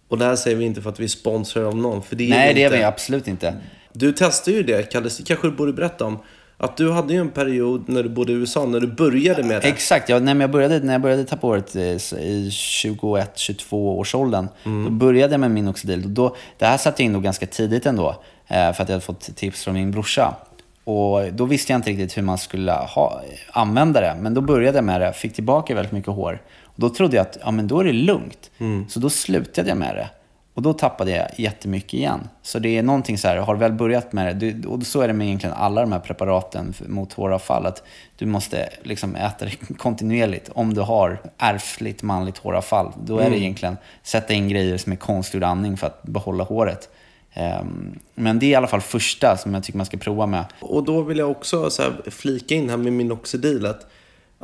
Och 0.07 0.17
det 0.17 0.25
här 0.25 0.35
säger 0.35 0.57
vi 0.57 0.65
inte 0.65 0.81
för 0.81 0.89
att 0.89 0.99
vi 0.99 1.09
sponsrar 1.09 1.63
av 1.63 1.77
någon. 1.77 2.03
För 2.03 2.15
det 2.15 2.25
är 2.25 2.29
Nej, 2.29 2.47
vi 2.47 2.53
det 2.53 2.63
är 2.63 2.67
inte. 2.67 2.77
vi 2.77 2.83
absolut 2.83 3.27
inte. 3.27 3.55
Du 3.93 4.11
testade 4.13 4.57
ju 4.57 4.63
det, 4.63 4.91
Kalle, 4.91 5.09
det 5.17 5.25
kanske 5.27 5.47
du 5.47 5.51
borde 5.51 5.73
berätta 5.73 6.05
om. 6.05 6.19
Att 6.59 6.77
du 6.77 6.91
hade 6.91 7.13
ju 7.13 7.19
en 7.19 7.29
period 7.29 7.89
när 7.89 8.03
du 8.03 8.09
bodde 8.09 8.31
i 8.31 8.35
USA, 8.35 8.65
när 8.65 8.79
du 8.79 8.87
började 8.87 9.43
med 9.43 9.61
det. 9.61 9.67
Exakt, 9.67 10.09
ja, 10.09 10.19
när, 10.19 10.35
jag 10.35 10.51
började, 10.51 10.79
när 10.79 10.93
jag 10.93 11.01
började 11.01 11.23
tappa 11.23 11.47
håret 11.47 11.75
eh, 11.75 11.81
i 11.81 12.49
21-22 12.51 13.73
års 13.73 14.15
åldern, 14.15 14.47
då 14.63 14.89
började 14.89 15.33
jag 15.33 15.39
med 15.39 15.51
minoxidil. 15.51 16.03
Och 16.03 16.09
Då, 16.09 16.35
det 16.57 16.65
här 16.65 16.77
satte 16.77 17.03
jag 17.03 17.05
in 17.05 17.13
då 17.13 17.19
ganska 17.19 17.45
tidigt 17.45 17.85
ändå, 17.85 18.09
eh, 18.47 18.55
för 18.55 18.69
att 18.69 18.79
jag 18.79 18.85
hade 18.85 19.01
fått 19.01 19.35
tips 19.35 19.63
från 19.63 19.73
min 19.73 19.91
brorsa. 19.91 20.35
Och 20.83 21.33
då 21.33 21.45
visste 21.45 21.73
jag 21.73 21.79
inte 21.79 21.89
riktigt 21.89 22.17
hur 22.17 22.21
man 22.21 22.37
skulle 22.37 22.71
ha, 22.71 23.21
använda 23.51 24.01
det, 24.01 24.15
men 24.19 24.33
då 24.33 24.41
började 24.41 24.77
jag 24.77 24.85
med 24.85 25.01
det, 25.01 25.13
fick 25.13 25.33
tillbaka 25.33 25.75
väldigt 25.75 25.91
mycket 25.93 26.13
hår. 26.13 26.41
Och 26.63 26.79
då 26.81 26.89
trodde 26.89 27.15
jag 27.15 27.21
att 27.21 27.37
ja, 27.43 27.51
men 27.51 27.67
då 27.67 27.79
är 27.79 27.83
det 27.83 27.93
lugnt. 27.93 28.51
Så 28.89 28.99
då 28.99 29.09
slutade 29.09 29.69
jag 29.69 29.77
med 29.77 29.95
det. 29.95 30.09
Och 30.57 30.63
då 30.63 30.73
tappade 30.73 31.11
jag 31.11 31.27
jättemycket 31.35 31.93
igen. 31.93 32.29
Så 32.41 32.59
det 32.59 32.77
är 32.77 32.83
någonting 32.83 33.17
så 33.17 33.27
här, 33.27 33.37
har 33.37 33.53
du 33.53 33.59
väl 33.59 33.71
börjat 33.71 34.13
med 34.13 34.35
det, 34.35 34.65
och 34.65 34.83
så 34.83 35.01
är 35.01 35.07
det 35.07 35.13
med 35.13 35.27
egentligen 35.27 35.55
alla 35.55 35.81
de 35.81 35.91
här 35.91 35.99
preparaten 35.99 36.73
mot 36.87 37.13
håravfall, 37.13 37.65
att 37.65 37.83
du 38.15 38.25
måste 38.25 38.69
liksom 38.83 39.15
äta 39.15 39.45
det 39.45 39.51
kontinuerligt. 39.77 40.49
Om 40.53 40.73
du 40.73 40.81
har 40.81 41.21
ärftligt 41.37 42.03
manligt 42.03 42.37
håravfall, 42.37 42.91
då 43.03 43.19
är 43.19 43.29
det 43.29 43.37
egentligen 43.39 43.77
sätta 44.03 44.33
in 44.33 44.49
grejer 44.49 44.77
som 44.77 44.91
är 44.91 44.95
konstgjord 44.95 45.43
andning 45.43 45.77
för 45.77 45.87
att 45.87 46.03
behålla 46.03 46.43
håret. 46.43 46.89
Ehm, 47.33 47.99
men 48.15 48.39
det 48.39 48.45
är 48.45 48.49
i 48.49 48.55
alla 48.55 48.67
fall 48.67 48.81
första 48.81 49.37
som 49.37 49.53
jag 49.53 49.63
tycker 49.63 49.77
man 49.77 49.85
ska 49.85 49.97
prova 49.97 50.25
med. 50.25 50.45
Och 50.59 50.83
då 50.83 51.01
vill 51.01 51.17
jag 51.17 51.31
också 51.31 51.69
så 51.69 51.83
flika 52.05 52.55
in 52.55 52.69
här 52.69 52.77
med 52.77 52.93
minoxidilet. 52.93 53.75
Att 53.75 53.87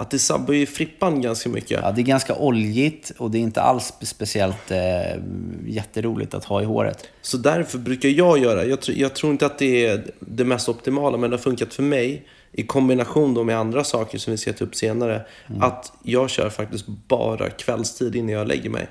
det 0.10 0.20
sabbar 0.20 0.54
ju 0.54 0.66
frippan 0.66 1.22
ganska 1.22 1.50
mycket. 1.50 1.80
Ja, 1.84 1.92
det 1.92 2.02
är 2.02 2.04
ganska 2.04 2.36
oljigt 2.36 3.12
och 3.18 3.32
det 3.32 3.38
är 3.38 3.42
inte 3.42 3.62
alls 3.62 3.94
speciellt 4.02 4.72
eh, 4.72 4.78
jätteroligt 5.68 6.34
att 6.34 6.46
ha 6.46 6.62
i 6.62 6.66
håret. 6.66 7.08
Så 7.22 7.38
därför 7.38 7.78
brukar 7.78 8.10
jag 8.10 8.38
göra, 8.40 8.66
jag, 8.66 8.80
tr- 8.80 8.94
jag 8.98 9.16
tror 9.16 9.32
inte 9.32 9.46
att 9.46 9.58
det 9.60 9.86
är 9.86 10.04
det 10.20 10.46
mest 10.46 10.70
optimala, 10.70 11.18
men 11.18 11.30
det 11.30 11.36
har 11.36 11.42
funkat 11.42 11.74
för 11.74 11.84
mig 11.84 12.28
i 12.52 12.64
kombination 12.64 13.34
då 13.34 13.44
med 13.44 13.58
andra 13.58 13.84
saker 13.84 14.18
som 14.18 14.32
vi 14.32 14.38
ska 14.38 14.54
ta 14.54 14.64
upp 14.66 14.76
senare. 14.76 15.22
Att 15.60 15.94
jag 16.04 16.30
kör 16.30 16.50
faktiskt 16.50 16.86
bara 16.88 17.50
kvällstid 17.50 18.16
innan 18.16 18.30
jag 18.30 18.48
lägger 18.48 18.70
mig. 18.70 18.88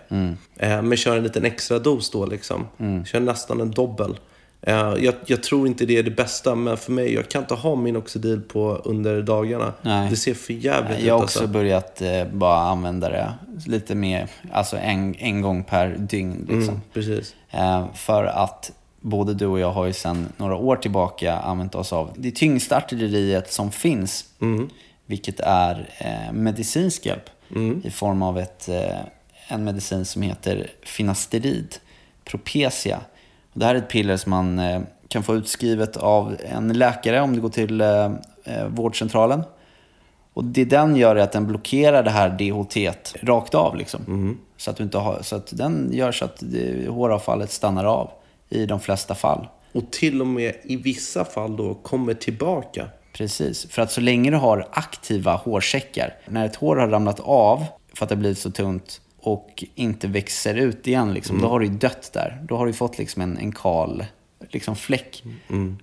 Eh, 0.56 0.82
men 0.82 0.96
kör 0.96 1.16
en 1.16 1.22
liten 1.22 1.44
extra 1.44 1.78
dos 1.78 2.10
då 2.10 2.26
liksom. 2.26 2.66
Kör 3.06 3.20
nästan 3.20 3.60
en 3.60 3.70
dobbel. 3.70 4.16
Eh, 4.62 4.94
jag, 4.98 5.14
jag 5.26 5.42
tror 5.42 5.66
inte 5.66 5.86
det 5.86 5.98
är 5.98 6.02
det 6.02 6.10
bästa, 6.10 6.54
men 6.54 6.76
för 6.76 6.92
mig, 6.92 7.14
jag 7.14 7.28
kan 7.28 7.42
inte 7.42 7.54
ha 7.54 7.76
min 7.76 7.96
oxidil 7.96 8.40
på 8.40 8.74
under 8.84 9.22
dagarna. 9.22 9.72
Nej. 9.82 10.10
Det 10.10 10.16
ser 10.16 10.34
för 10.34 10.52
jävligt 10.52 10.98
ut 10.98 11.04
Jag 11.04 11.14
har 11.14 11.22
också 11.22 11.38
alltså. 11.38 11.52
börjat 11.52 12.02
eh, 12.02 12.24
bara 12.32 12.60
använda 12.60 13.08
det 13.08 13.32
lite 13.66 13.94
mer, 13.94 14.28
alltså 14.52 14.76
en, 14.76 15.14
en 15.14 15.40
gång 15.40 15.64
per 15.64 15.88
dygn. 15.88 16.36
Liksom. 16.38 16.74
Mm, 16.74 16.80
precis. 16.92 17.34
Eh, 17.50 17.86
för 17.94 18.24
att 18.24 18.72
både 19.00 19.34
du 19.34 19.46
och 19.46 19.60
jag 19.60 19.72
har 19.72 19.86
ju 19.86 19.92
sedan 19.92 20.32
några 20.36 20.56
år 20.56 20.76
tillbaka 20.76 21.38
använt 21.38 21.74
oss 21.74 21.92
av 21.92 22.10
det 22.16 22.30
tyngsta 22.30 22.76
artilleriet 22.76 23.52
som 23.52 23.70
finns. 23.72 24.24
Vilket 25.06 25.40
är 25.40 25.88
eh, 25.98 26.32
medicinsk 26.32 27.06
hjälp 27.06 27.30
i 27.84 27.90
form 27.90 28.22
av 28.22 28.38
ett, 28.38 28.68
eh, 28.68 28.98
en 29.48 29.64
medicin 29.64 30.04
som 30.04 30.22
heter 30.22 30.70
finasterid, 30.82 31.76
Propecia. 32.24 33.00
Det 33.52 33.64
här 33.64 33.74
är 33.74 33.78
ett 33.78 33.88
piller 33.88 34.16
som 34.16 34.30
man 34.30 34.58
eh, 34.58 34.80
kan 35.08 35.22
få 35.22 35.34
utskrivet 35.34 35.96
av 35.96 36.36
en 36.44 36.72
läkare 36.72 37.20
om 37.20 37.34
du 37.34 37.40
går 37.40 37.48
till 37.48 37.80
eh, 37.80 38.04
eh, 38.44 38.66
vårdcentralen. 38.68 39.42
Och 40.34 40.44
det 40.44 40.64
den 40.64 40.96
gör 40.96 41.16
är 41.16 41.22
att 41.22 41.32
den 41.32 41.46
blockerar 41.46 42.02
det 42.02 42.10
här 42.10 42.30
DHT 42.30 42.76
rakt 43.22 43.54
av. 43.54 43.76
Liksom. 43.76 44.38
Så, 44.56 44.70
att 44.70 44.76
du 44.76 44.82
inte 44.82 44.98
har, 44.98 45.22
så 45.22 45.36
att 45.36 45.56
den 45.56 45.90
gör 45.92 46.12
så 46.12 46.24
att 46.24 46.36
det, 46.40 46.88
håravfallet 46.88 47.50
stannar 47.50 47.84
av 47.84 48.10
i 48.48 48.66
de 48.66 48.80
flesta 48.80 49.14
fall. 49.14 49.48
Och 49.72 49.90
till 49.90 50.20
och 50.20 50.26
med 50.26 50.54
i 50.62 50.76
vissa 50.76 51.24
fall 51.24 51.56
då 51.56 51.74
kommer 51.74 52.14
tillbaka. 52.14 52.86
Precis, 53.12 53.66
för 53.70 53.82
att 53.82 53.90
så 53.90 54.00
länge 54.00 54.30
du 54.30 54.36
har 54.36 54.68
aktiva 54.72 55.34
hårsäckar, 55.34 56.14
när 56.28 56.46
ett 56.46 56.56
hår 56.56 56.76
har 56.76 56.88
ramlat 56.88 57.20
av 57.20 57.64
för 57.94 58.04
att 58.04 58.08
det 58.08 58.14
har 58.14 58.20
blivit 58.20 58.38
så 58.38 58.50
tunt 58.50 59.00
och 59.22 59.64
inte 59.74 60.08
växer 60.08 60.54
ut 60.54 60.86
igen, 60.86 61.14
liksom, 61.14 61.40
då 61.40 61.48
har 61.48 61.60
du 61.60 61.66
ju 61.66 61.72
dött 61.72 62.10
där. 62.12 62.42
Då 62.48 62.56
har 62.56 62.66
du 62.66 62.72
fått 62.72 62.98
liksom 62.98 63.22
en, 63.22 63.38
en 63.38 63.52
kal 63.52 64.04
liksom 64.50 64.76
fläck. 64.76 65.22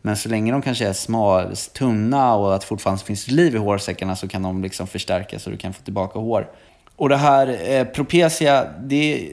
Men 0.01 0.17
så 0.17 0.29
länge 0.29 0.51
de 0.51 0.61
kanske 0.61 0.87
är 0.87 0.93
små, 0.93 1.51
tunna 1.73 2.35
och 2.35 2.55
att 2.55 2.63
fortfarande 2.63 3.03
finns 3.03 3.27
liv 3.27 3.55
i 3.55 3.57
hårsäckarna 3.57 4.15
så 4.15 4.27
kan 4.27 4.41
de 4.41 4.61
liksom 4.63 4.87
förstärkas 4.87 5.43
så 5.43 5.49
du 5.49 5.57
kan 5.57 5.73
få 5.73 5.83
tillbaka 5.83 6.19
hår. 6.19 6.51
Och 6.95 7.09
det 7.09 7.17
här 7.17 7.71
eh, 7.71 7.85
Propecia, 7.85 8.67
det, 8.83 9.29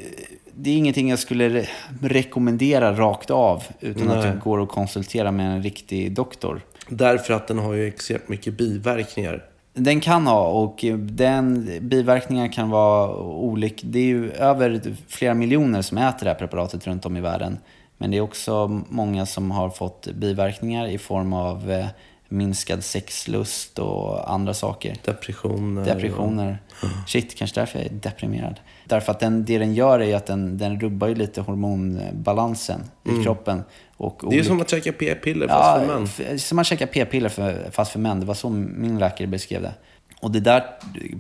det 0.55 0.71
är 0.71 0.77
ingenting 0.77 1.11
jag 1.11 1.19
skulle 1.19 1.49
re- 1.49 1.67
rekommendera 2.03 2.93
rakt 2.93 3.31
av 3.31 3.63
utan 3.81 4.11
att 4.11 4.25
Nej. 4.25 4.33
du 4.33 4.41
går 4.41 4.59
och 4.59 4.69
konsulterar 4.69 5.31
med 5.31 5.47
en 5.47 5.63
riktig 5.63 6.13
doktor. 6.13 6.61
Därför 6.89 7.35
att 7.35 7.49
den 7.49 7.59
har 7.59 7.73
ju 7.73 7.89
extremt 7.89 8.29
mycket 8.29 8.55
biverkningar. 8.55 9.45
Den 9.79 10.01
kan 10.01 10.27
ha 10.27 10.47
och 10.47 10.85
den 10.99 11.71
biverkningar 11.81 12.53
kan 12.53 12.71
vara 12.71 13.17
olika. 13.25 13.87
Det 13.87 13.99
är 13.99 14.05
ju 14.05 14.33
över 14.33 14.97
flera 15.09 15.35
miljoner 15.35 15.83
som 15.83 15.99
äter 15.99 16.25
det 16.25 16.31
här 16.31 16.39
preparatet 16.39 16.87
runt 16.87 17.07
om 17.07 17.17
i 17.17 17.21
världen. 17.21 17.59
Men 17.99 18.11
det 18.11 18.17
är 18.17 18.21
också 18.21 18.83
många 18.89 19.27
som 19.27 19.51
har 19.51 19.71
fått 19.71 20.09
biverkningar 20.13 20.87
i 20.87 20.99
form 20.99 21.33
av 21.33 21.71
eh, 21.71 21.87
minskad 22.29 22.85
sexlust 22.85 23.79
och 23.79 24.33
andra 24.33 24.55
saker. 24.55 24.97
Depressioner. 25.05 25.85
Depressioner. 25.85 26.59
Shit, 27.07 27.39
kanske 27.39 27.61
därför 27.61 27.79
jag 27.79 27.87
är 27.87 27.93
deprimerad. 27.93 28.61
Därför 28.87 29.13
att 29.13 29.21
den, 29.21 29.45
det 29.45 29.59
den 29.59 29.75
gör 29.75 30.01
är 30.01 30.17
att 30.17 30.27
den, 30.27 30.59
den 30.59 30.81
rubbar 30.81 31.09
ju 31.09 31.15
lite 31.15 31.41
hormonbalansen 31.41 32.81
i 33.05 33.25
kroppen. 33.25 33.63
Och 33.97 34.23
Det 34.31 34.39
är 34.39 34.43
som 34.43 34.61
att 34.61 34.71
käka 34.71 34.93
p-piller 34.93 35.49
fast 35.49 35.87
för 35.87 36.27
män. 36.27 36.39
som 36.39 36.59
att 36.59 36.67
käka 36.67 36.87
p-piller 36.87 37.71
fast 37.71 37.93
för 37.93 37.99
män. 37.99 38.21
Det 38.21 38.27
var 38.27 38.35
så 38.35 38.51
min 38.51 38.99
läkare 38.99 39.27
beskrev 39.27 39.63
det. 39.63 39.75
Och 40.21 40.31
det 40.31 40.41
där 40.41 40.65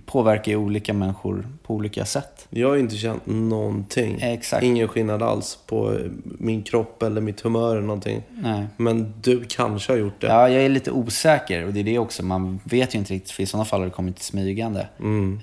påverkar 0.06 0.52
ju 0.52 0.58
olika 0.58 0.92
människor 0.92 1.48
på 1.62 1.74
olika 1.74 2.04
sätt. 2.04 2.46
Jag 2.50 2.68
har 2.68 2.74
ju 2.74 2.80
inte 2.80 2.96
känt 2.96 3.26
någonting. 3.26 4.20
Exakt. 4.20 4.64
Ingen 4.64 4.88
skillnad 4.88 5.22
alls 5.22 5.58
på 5.66 5.98
min 6.24 6.62
kropp 6.62 7.02
eller 7.02 7.20
mitt 7.20 7.40
humör 7.40 7.76
eller 7.76 7.86
någonting. 7.86 8.22
Nej. 8.30 8.66
Men 8.76 9.14
du 9.22 9.44
kanske 9.48 9.92
har 9.92 9.98
gjort 9.98 10.20
det. 10.20 10.26
Ja, 10.26 10.48
jag 10.48 10.62
är 10.62 10.68
lite 10.68 10.90
osäker 10.90 11.66
och 11.66 11.72
det 11.72 11.80
är 11.80 11.84
det 11.84 11.98
också. 11.98 12.24
Man 12.24 12.60
vet 12.64 12.94
ju 12.94 12.98
inte 12.98 13.14
riktigt, 13.14 13.30
för 13.30 13.42
i 13.42 13.46
sådana 13.46 13.64
fall 13.64 13.80
har 13.80 13.86
det 13.86 13.92
kommit 13.92 14.18
smygande. 14.18 14.88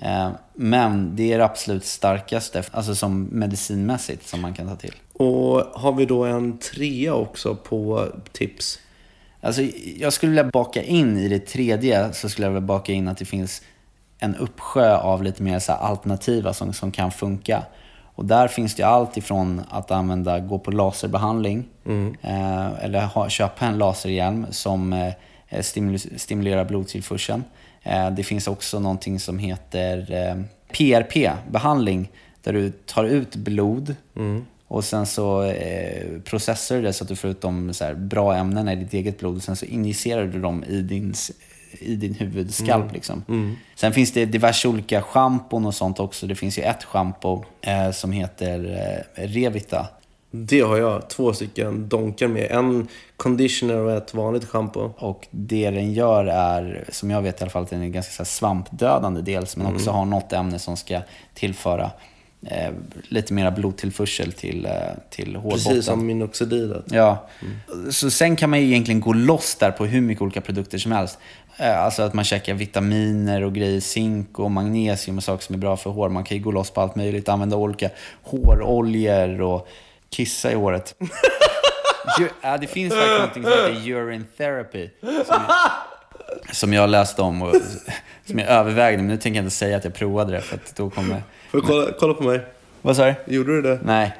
Eh, 0.02 0.30
men 0.54 1.16
det 1.16 1.32
är 1.32 1.38
det 1.38 1.44
absolut 1.44 1.84
starkaste, 1.84 2.62
alltså 2.70 2.94
som 2.94 3.22
medicinmässigt, 3.24 4.28
som 4.28 4.40
man 4.40 4.54
kan 4.54 4.68
ta 4.68 4.76
till. 4.76 4.94
Och 5.12 5.60
har 5.74 5.92
vi 5.92 6.06
då 6.06 6.24
en 6.24 6.58
trea 6.58 7.14
också 7.14 7.54
på 7.54 8.08
tips? 8.32 8.78
Alltså, 9.44 9.62
jag 9.96 10.12
skulle 10.12 10.30
vilja 10.30 10.44
baka 10.44 10.82
in 10.82 11.18
i 11.18 11.28
det 11.28 11.38
tredje, 11.46 12.12
så 12.12 12.28
skulle 12.28 12.46
jag 12.46 12.52
vilja 12.52 12.66
baka 12.66 12.92
in 12.92 13.08
att 13.08 13.18
det 13.18 13.24
finns 13.24 13.62
en 14.18 14.36
uppsjö 14.36 14.96
av 14.96 15.22
lite 15.22 15.42
mer 15.42 15.58
så 15.58 15.72
alternativa 15.72 16.52
som, 16.52 16.72
som 16.72 16.92
kan 16.92 17.10
funka. 17.10 17.62
Och 18.16 18.24
där 18.24 18.48
finns 18.48 18.74
det 18.74 18.82
allt 18.82 19.16
ifrån 19.16 19.62
att 19.70 19.90
använda, 19.90 20.40
gå 20.40 20.58
på 20.58 20.70
laserbehandling 20.70 21.64
eh, 22.22 22.84
eller 22.84 23.00
ha, 23.06 23.28
köpa 23.28 23.66
en 23.66 23.78
laserhjälm 23.78 24.46
som 24.50 24.92
eh, 24.92 25.12
stimul- 25.60 26.18
stimulerar 26.18 26.64
blodtillförseln. 26.64 27.44
Eh, 27.82 28.10
det 28.10 28.22
finns 28.22 28.48
också 28.48 28.80
någonting 28.80 29.20
som 29.20 29.38
heter 29.38 30.12
eh, 30.12 30.42
PRP-behandling 30.72 32.10
där 32.42 32.52
du 32.52 32.70
tar 32.70 33.04
ut 33.04 33.36
blod 33.36 33.96
och 34.74 34.84
sen 34.84 35.06
så 35.06 35.42
eh, 35.42 36.20
processar 36.24 36.76
du 36.76 36.82
det 36.82 36.92
så 36.92 37.04
att 37.04 37.08
du 37.08 37.16
får 37.16 37.30
ut 37.30 37.40
de 37.40 37.74
så 37.74 37.84
här, 37.84 37.94
bra 37.94 38.34
ämnena 38.34 38.72
i 38.72 38.76
ditt 38.76 38.94
eget 38.94 39.18
blod 39.18 39.36
och 39.36 39.42
sen 39.42 39.56
så 39.56 39.64
injicerar 39.64 40.26
du 40.26 40.40
dem 40.40 40.64
i 40.64 40.82
din, 40.82 41.14
i 41.78 41.96
din 41.96 42.14
huvudskalp. 42.14 42.92
Liksom. 42.92 43.24
Sen 43.74 43.92
finns 43.92 44.12
det 44.12 44.24
diverse 44.24 44.68
olika 44.68 45.02
schampon 45.02 45.66
och 45.66 45.74
sånt 45.74 46.00
också. 46.00 46.26
Det 46.26 46.34
finns 46.34 46.58
ju 46.58 46.62
ett 46.62 46.84
schampo 46.84 47.44
eh, 47.60 47.90
som 47.90 48.12
heter 48.12 48.58
eh, 49.16 49.22
Revita. 49.26 49.86
Det 50.30 50.60
har 50.60 50.76
jag. 50.76 51.08
Två 51.08 51.32
stycken 51.32 51.88
donkar 51.88 52.28
med. 52.28 52.50
En 52.50 52.88
conditioner 53.16 53.76
och 53.76 53.92
ett 53.92 54.14
vanligt 54.14 54.44
schampo. 54.44 54.90
Och 54.98 55.26
det 55.30 55.70
den 55.70 55.92
gör 55.92 56.26
är, 56.26 56.84
som 56.88 57.10
jag 57.10 57.22
vet 57.22 57.40
i 57.40 57.44
alla 57.44 57.50
fall, 57.50 57.62
att 57.62 57.70
den 57.70 57.82
är 57.82 57.88
ganska 57.88 58.12
så 58.12 58.22
här 58.22 58.24
svampdödande 58.24 59.20
dels, 59.20 59.56
men 59.56 59.74
också 59.74 59.90
har 59.90 60.04
något 60.04 60.32
ämne 60.32 60.58
som 60.58 60.76
ska 60.76 61.00
tillföra 61.34 61.90
eh, 62.50 62.70
lite 63.08 63.32
mera 63.32 63.50
blodtillförsel 63.50 64.32
till, 64.32 64.66
eh, 64.66 64.72
till 65.10 65.36
hårbotten. 65.36 65.64
Precis 65.64 65.84
som 65.86 66.06
minoxidilet. 66.06 66.84
Ja. 66.90 67.28
Så 67.90 68.10
sen 68.10 68.36
kan 68.36 68.50
man 68.50 68.60
ju 68.60 68.66
egentligen 68.66 69.00
gå 69.00 69.12
loss 69.12 69.54
där 69.54 69.70
på 69.70 69.86
hur 69.86 70.00
mycket 70.00 70.22
olika 70.22 70.40
produkter 70.40 70.78
som 70.78 70.92
helst. 70.92 71.18
Eh, 71.56 71.84
Alltså 71.84 72.02
att 72.02 72.14
man 72.14 72.24
käkar 72.24 72.54
vitaminer 72.54 73.42
och 73.44 73.54
grejer, 73.54 73.80
zink 73.80 74.38
och 74.38 74.50
magnesium 74.50 75.16
och 75.16 75.24
saker 75.24 75.44
som 75.44 75.54
är 75.54 75.58
bra 75.58 75.76
för 75.76 75.90
hår. 75.90 76.08
Man 76.08 76.24
kan 76.24 76.36
ju 76.36 76.42
gå 76.42 76.50
loss 76.50 76.70
på 76.70 76.80
allt 76.80 76.96
möjligt, 76.96 77.28
använda 77.28 77.56
olika 77.56 77.90
håroljor 78.22 79.40
och 79.40 79.68
kissa 80.10 80.52
i 80.52 80.54
håret. 80.54 80.94
Ja, 82.42 82.58
det 82.58 82.66
finns 82.66 82.94
faktiskt 82.94 83.20
något 83.20 83.32
som 83.32 83.44
heter 83.44 83.90
urine 83.92 84.24
therapy. 84.36 84.88
Som 85.00 85.10
jag, 85.28 85.40
som 86.52 86.72
jag 86.72 86.90
läste 86.90 87.22
om 87.22 87.42
och 87.42 87.54
som 88.26 88.38
jag 88.38 88.48
övervägde, 88.48 88.96
men 88.96 89.06
nu 89.06 89.16
tänker 89.16 89.38
jag 89.38 89.44
inte 89.44 89.56
säga 89.56 89.76
att 89.76 89.84
jag 89.84 89.94
provade 89.94 90.32
det 90.32 90.40
för 90.40 90.56
att 90.56 90.76
då 90.76 90.90
kommer... 90.90 91.22
Får 91.50 91.60
du 91.60 91.66
kolla, 91.66 91.90
kolla 91.98 92.14
på 92.14 92.22
mig? 92.24 92.40
Vad 92.82 92.96
sa 92.96 93.04
du? 93.06 93.14
Gjorde 93.34 93.52
du 93.56 93.62
det? 93.62 93.80
Nej. 93.84 94.12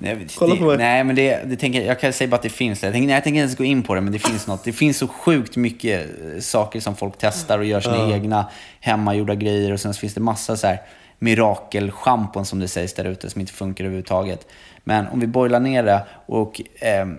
Nej, 0.00 0.26
Kolla 0.38 0.54
det, 0.54 0.60
på 0.60 0.66
mig. 0.66 0.76
Nej, 0.76 1.04
men 1.04 1.16
det, 1.16 1.42
det 1.44 1.56
tänker, 1.56 1.82
jag 1.82 2.00
kan 2.00 2.12
säga 2.12 2.28
bara 2.28 2.36
att 2.36 2.42
det 2.42 2.48
finns. 2.48 2.82
Jag 2.82 2.92
tänker, 2.92 3.06
nej, 3.06 3.14
jag 3.14 3.24
tänker 3.24 3.36
inte 3.36 3.44
ens 3.44 3.58
gå 3.58 3.64
in 3.64 3.82
på 3.82 3.94
det, 3.94 4.00
men 4.00 4.12
det 4.12 4.18
finns 4.18 4.46
något. 4.46 4.64
Det 4.64 4.72
finns 4.72 4.98
så 4.98 5.08
sjukt 5.08 5.56
mycket 5.56 6.06
eh, 6.34 6.40
saker 6.40 6.80
som 6.80 6.96
folk 6.96 7.14
testar 7.18 7.58
och 7.58 7.64
gör 7.64 7.80
sina 7.80 8.14
egna 8.14 8.46
hemmagjorda 8.80 9.34
grejer. 9.34 9.72
Och 9.72 9.80
sen 9.80 9.94
så 9.94 10.00
finns 10.00 10.14
det 10.14 10.20
massa 10.20 10.56
så 10.56 10.66
här 10.66 10.82
mirakelschampon 11.18 12.44
som 12.44 12.58
det 12.58 12.68
sägs 12.68 12.94
där 12.94 13.04
ute 13.04 13.30
som 13.30 13.40
inte 13.40 13.52
funkar 13.52 13.84
överhuvudtaget. 13.84 14.46
Men 14.84 15.06
om 15.08 15.20
vi 15.20 15.26
boilar 15.26 15.60
ner 15.60 15.82
det 15.82 16.02
och 16.26 16.60
ehm, 16.80 17.16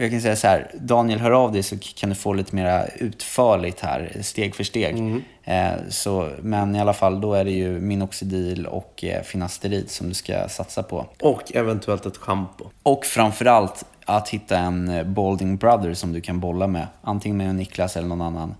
jag 0.00 0.10
kan 0.10 0.20
säga 0.20 0.36
så 0.36 0.46
här, 0.46 0.70
Daniel, 0.74 1.20
hör 1.20 1.30
av 1.30 1.52
dig 1.52 1.62
så 1.62 1.76
kan 1.96 2.08
du 2.08 2.14
få 2.14 2.32
lite 2.32 2.54
mer 2.54 2.90
utförligt 2.96 3.80
här, 3.80 4.16
steg 4.22 4.54
för 4.54 4.64
steg. 4.64 5.22
Eh, 5.44 5.72
så, 5.88 6.30
men 6.42 6.76
i 6.76 6.80
alla 6.80 6.92
fall, 6.92 7.20
då 7.20 7.34
är 7.34 7.44
det 7.44 7.50
ju 7.50 7.80
Minoxidil 7.80 8.66
och 8.66 9.04
eh, 9.04 9.22
Finasterid 9.22 9.90
som 9.90 10.08
du 10.08 10.14
ska 10.14 10.48
satsa 10.48 10.82
på. 10.82 11.06
Och 11.20 11.42
eventuellt 11.54 12.06
ett 12.06 12.16
schampo. 12.16 12.64
Och 12.82 13.04
framförallt 13.04 13.84
att 14.04 14.28
hitta 14.28 14.58
en 14.58 14.88
eh, 14.88 15.04
Balding 15.04 15.56
Brother 15.56 15.94
som 15.94 16.12
du 16.12 16.20
kan 16.20 16.40
bolla 16.40 16.66
med. 16.66 16.86
Antingen 17.02 17.36
med 17.36 17.54
Niklas 17.54 17.96
eller 17.96 18.08
någon 18.08 18.22
annan. 18.22 18.54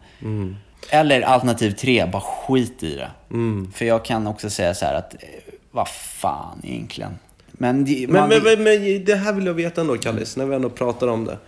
Eller 0.90 1.20
alternativ 1.20 1.70
tre, 1.70 2.07
bara 2.07 2.22
skit 2.22 2.83
i 2.83 2.96
det. 2.96 3.11
För 3.74 3.85
jag 3.85 4.05
kan 4.05 4.27
också 4.27 4.51
säga 4.51 4.74
så 4.74 4.85
här 4.85 4.94
att, 4.94 5.14
eh, 5.14 5.18
vad 5.70 5.88
fan 5.88 6.61
egentligen. 6.62 7.18
Men, 7.59 7.87
man- 8.09 8.29
men, 8.29 8.42
men, 8.42 8.62
men 8.62 9.05
det 9.05 9.14
här 9.14 9.33
vill 9.33 9.47
jag 9.47 9.55
veta 9.55 9.81
ändå, 9.81 9.97
Kallis, 9.97 10.37
när 10.37 10.47
vi 10.47 10.55
ändå 10.55 10.71
pratar 10.71 11.07
om 11.09 11.25
det. 11.25 11.38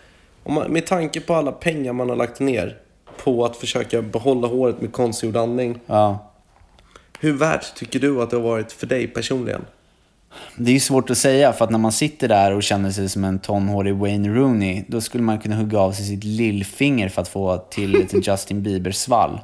Om 0.43 0.55
man, 0.55 0.71
med 0.73 0.87
tanke 0.87 1.21
på 1.21 1.35
alla 1.35 1.53
pengar 1.53 1.93
man 1.93 2.09
har 2.09 2.17
lagt 2.17 2.41
ner 2.41 2.77
på 3.25 3.45
att 3.45 3.57
försöka 3.57 4.03
behålla 4.03 4.49
håret 4.49 4.81
med 4.81 4.93
konstgjord 4.93 5.37
andning. 5.37 5.81
ja. 5.87 6.27
Hur 7.23 7.33
värt 7.33 7.75
tycker 7.77 8.01
du 8.01 8.23
att 8.23 8.31
det 8.31 8.37
har 8.37 8.43
varit 8.43 8.73
för 8.73 8.87
dig 8.87 9.07
personligen? 9.07 9.65
Det 10.57 10.71
är 10.71 10.75
ju 10.75 10.81
svårt 10.81 11.11
att 11.11 11.19
säga, 11.19 11.53
för 11.53 11.65
att 11.65 11.71
när 11.71 11.79
man 11.79 11.93
sitter 11.93 12.29
där 12.29 12.55
och 12.55 12.63
känner 12.63 12.91
sig 12.91 13.09
som 13.09 13.25
en 13.25 13.39
tonhårig 13.39 13.95
Wayne 13.95 14.29
Rooney, 14.29 14.85
då 14.89 15.01
skulle 15.01 15.25
man 15.25 15.39
kunna 15.39 15.57
hugga 15.57 15.79
av 15.79 15.93
sig 15.93 16.05
sitt 16.05 16.25
lillfinger 16.25 17.09
för 17.09 17.23
att 17.23 17.29
få 17.29 17.57
till 17.57 17.91
lite 17.91 18.17
Justin 18.31 18.63
Bieber-svall. 18.63 19.41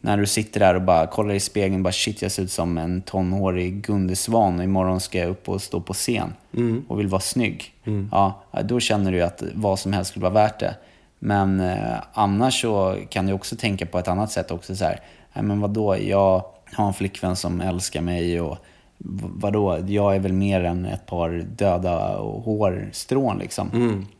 När 0.00 0.16
du 0.16 0.26
sitter 0.26 0.60
där 0.60 0.74
och 0.74 0.82
bara 0.82 1.06
kollar 1.06 1.34
i 1.34 1.40
spegeln 1.40 1.74
och 1.74 1.80
bara 1.80 1.92
shit, 1.92 2.22
jag 2.22 2.32
ser 2.32 2.42
ut 2.42 2.52
som 2.52 2.78
en 2.78 3.02
tonhårig 3.02 3.82
Gunde 3.82 4.16
Svan 4.16 4.58
och 4.58 4.64
imorgon 4.64 5.00
ska 5.00 5.18
jag 5.18 5.28
upp 5.28 5.48
och 5.48 5.62
stå 5.62 5.80
på 5.80 5.92
scen 5.92 6.34
och 6.88 6.98
vill 6.98 7.08
vara 7.08 7.20
snygg. 7.20 7.72
Ja, 8.12 8.42
då 8.64 8.80
känner 8.80 9.12
du 9.12 9.22
att 9.22 9.42
vad 9.54 9.78
som 9.78 9.92
helst 9.92 10.10
skulle 10.10 10.22
vara 10.22 10.34
värt 10.34 10.60
det. 10.60 10.74
Men 11.18 11.60
eh, 11.60 11.96
annars 12.12 12.60
så 12.60 12.96
kan 13.10 13.26
du 13.26 13.32
också 13.32 13.56
tänka 13.56 13.86
på 13.86 13.98
ett 13.98 14.08
annat 14.08 14.32
sätt 14.32 14.50
också 14.50 14.76
så 14.76 14.84
här, 14.84 15.00
nej 15.32 15.44
men 15.44 15.60
vadå, 15.60 15.96
jag 15.98 16.44
har 16.72 16.86
en 16.86 16.94
flickvän 16.94 17.36
som 17.36 17.60
älskar 17.60 18.00
mig 18.00 18.40
och 18.40 18.58
vadå, 19.00 19.78
jag 19.86 20.14
är 20.16 20.18
väl 20.20 20.32
mer 20.32 20.64
än 20.64 20.84
ett 20.86 21.06
par 21.06 21.44
döda 21.56 22.16
hårstrån 22.18 23.38
liksom. 23.38 23.70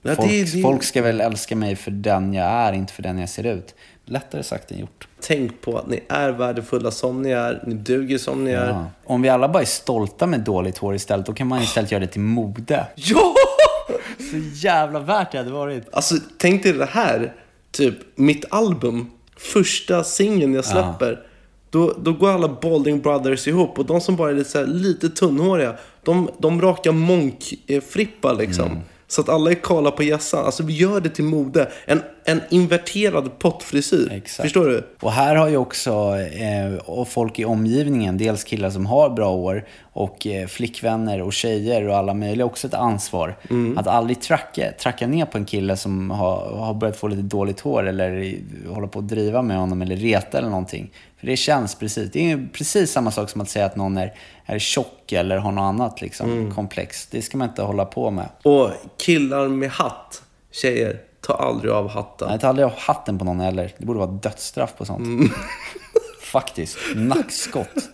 Ja, 0.03 0.15
folk, 0.15 0.29
det- 0.29 0.53
det- 0.53 0.63
folk 0.63 0.83
ska 0.83 1.03
väl 1.03 1.21
älska 1.21 1.57
mig 1.57 1.77
för 1.77 1.91
den 1.91 2.35
jag 2.35 2.47
är, 2.47 2.73
inte 2.73 2.93
för 2.93 3.03
den 3.03 3.19
jag 3.19 3.29
ser 3.29 3.47
ut. 3.47 3.75
Lättare 4.05 4.43
sagt 4.43 4.71
än 4.71 4.79
gjort. 4.79 5.09
Tänk 5.21 5.61
på 5.61 5.79
att 5.79 5.87
ni 5.87 6.01
är 6.09 6.31
värdefulla 6.31 6.91
som 6.91 7.23
ni 7.23 7.31
är, 7.31 7.63
ni 7.67 7.75
duger 7.75 8.19
som 8.19 8.45
ni 8.45 8.51
är. 8.51 8.69
Ja. 8.69 8.87
Om 9.05 9.23
vi 9.23 9.29
alla 9.29 9.49
bara 9.49 9.61
är 9.63 9.67
stolta 9.67 10.27
med 10.27 10.41
dåligt 10.41 10.79
hår 10.79 10.95
istället, 10.95 11.27
då 11.27 11.33
kan 11.33 11.47
man 11.47 11.63
istället 11.63 11.93
göra 11.93 12.01
det 12.01 12.07
till 12.07 12.21
mode. 12.21 12.87
Ja! 12.95 13.35
Så 14.31 14.37
jävla 14.67 15.01
värt 15.01 15.33
det 15.33 15.39
hade 15.39 15.51
varit. 15.51 15.89
Alltså, 15.95 16.15
tänk 16.39 16.63
dig 16.63 16.73
det 16.73 16.87
här. 16.91 17.33
Typ, 17.71 17.95
mitt 18.15 18.45
album, 18.51 19.11
första 19.37 20.05
singeln 20.05 20.55
jag 20.55 20.65
släpper. 20.65 21.21
Då, 21.71 21.95
då 21.99 22.13
går 22.13 22.31
alla 22.31 22.49
Balding 22.63 23.01
Brothers 23.01 23.49
ihop 23.49 23.79
och 23.79 23.87
de 23.87 24.01
som 24.01 24.17
bara 24.17 24.31
är 24.31 24.35
lite, 24.35 24.51
så 24.51 24.59
här, 24.59 24.67
lite 24.67 25.09
tunnhåriga, 25.09 25.77
de, 26.03 26.31
de 26.39 26.63
rakar 26.63 26.93
monkfrippa 26.93 28.33
liksom. 28.33 28.67
Mm. 28.71 28.79
Så 29.09 29.21
att 29.21 29.29
alla 29.29 29.51
är 29.51 29.55
kala 29.55 29.91
på 29.91 30.03
hjässan. 30.03 30.45
Alltså 30.45 30.63
vi 30.63 30.73
gör 30.73 31.01
det 31.01 31.09
till 31.09 31.25
mode. 31.25 31.73
En, 31.85 32.03
en 32.29 32.41
inverterad 32.49 33.39
pottfrisyr. 33.39 34.13
Exakt. 34.13 34.43
Förstår 34.47 34.67
du? 34.67 34.87
Och 35.01 35.13
här 35.13 35.37
har 35.37 35.49
ju 35.49 35.57
också 35.57 36.17
eh, 36.19 36.75
och 36.75 37.09
folk 37.09 37.39
i 37.39 37.45
omgivningen, 37.45 38.19
dels 38.19 38.45
killar 38.45 38.71
som 38.71 38.87
har 38.87 39.11
bra 39.11 39.31
år 39.31 39.67
och 39.81 40.27
eh, 40.27 40.47
flickvänner 40.47 41.23
och 41.23 41.33
tjejer 41.33 41.89
och 41.89 41.97
alla 41.97 42.15
möjliga 42.15 42.47
också 42.47 42.67
ett 42.67 42.75
ansvar. 42.75 43.37
Att 43.77 43.87
aldrig 43.87 44.21
tracka, 44.21 44.73
tracka 44.73 45.07
ner 45.07 45.25
på 45.25 45.39
en 45.39 45.45
kille 45.45 45.77
som 45.77 46.11
har, 46.11 46.57
har 46.57 46.75
börjat 46.75 46.97
få 46.97 47.09
lite 47.09 47.23
dåligt 47.23 47.61
hår 47.61 47.87
eller 47.89 48.35
håller 48.69 48.87
på 48.89 48.99
att 48.99 49.09
driva 49.09 49.43
med 49.43 49.57
honom 49.57 49.83
eller 49.83 49.97
reta 49.97 50.39
eller 50.39 50.49
någonting. 50.49 50.91
För 51.21 51.27
det 51.27 51.37
känns 51.37 51.75
precis, 51.75 52.11
det 52.13 52.21
är 52.21 52.37
ju 52.37 52.49
precis 52.49 52.93
samma 52.93 53.11
sak 53.11 53.31
som 53.31 53.41
att 53.41 53.49
säga 53.49 53.67
att 53.67 53.77
någon 53.77 53.97
är, 53.97 54.15
är 54.47 54.59
tjock 54.59 55.13
eller 55.13 55.37
har 55.37 55.53
något 55.53 55.63
annat 55.63 56.01
liksom, 56.01 56.53
komplex. 56.55 57.07
Det 57.07 57.23
ska 57.23 57.39
man 57.39 57.49
inte 57.49 57.63
hålla 57.63 57.85
på 57.85 58.11
med. 58.11 58.29
Och 58.43 58.71
killar 58.97 59.49
med 59.49 59.71
hatt, 59.71 60.23
tjejer, 60.53 61.08
ta 61.29 61.35
aldrig 61.35 61.73
av 61.73 61.89
hatten. 61.89 62.31
Jag 62.31 62.41
tar 62.41 62.49
aldrig 62.49 62.67
av 62.67 62.73
hatten 62.79 63.19
på 63.19 63.25
någon 63.25 63.41
heller. 63.41 63.73
Det 63.79 63.87
borde 63.87 63.99
vara 63.99 64.11
dödsstraff 64.11 64.75
på 64.77 64.85
sånt. 64.85 65.33
Faktiskt. 66.23 66.79
Nackskott. 66.97 67.89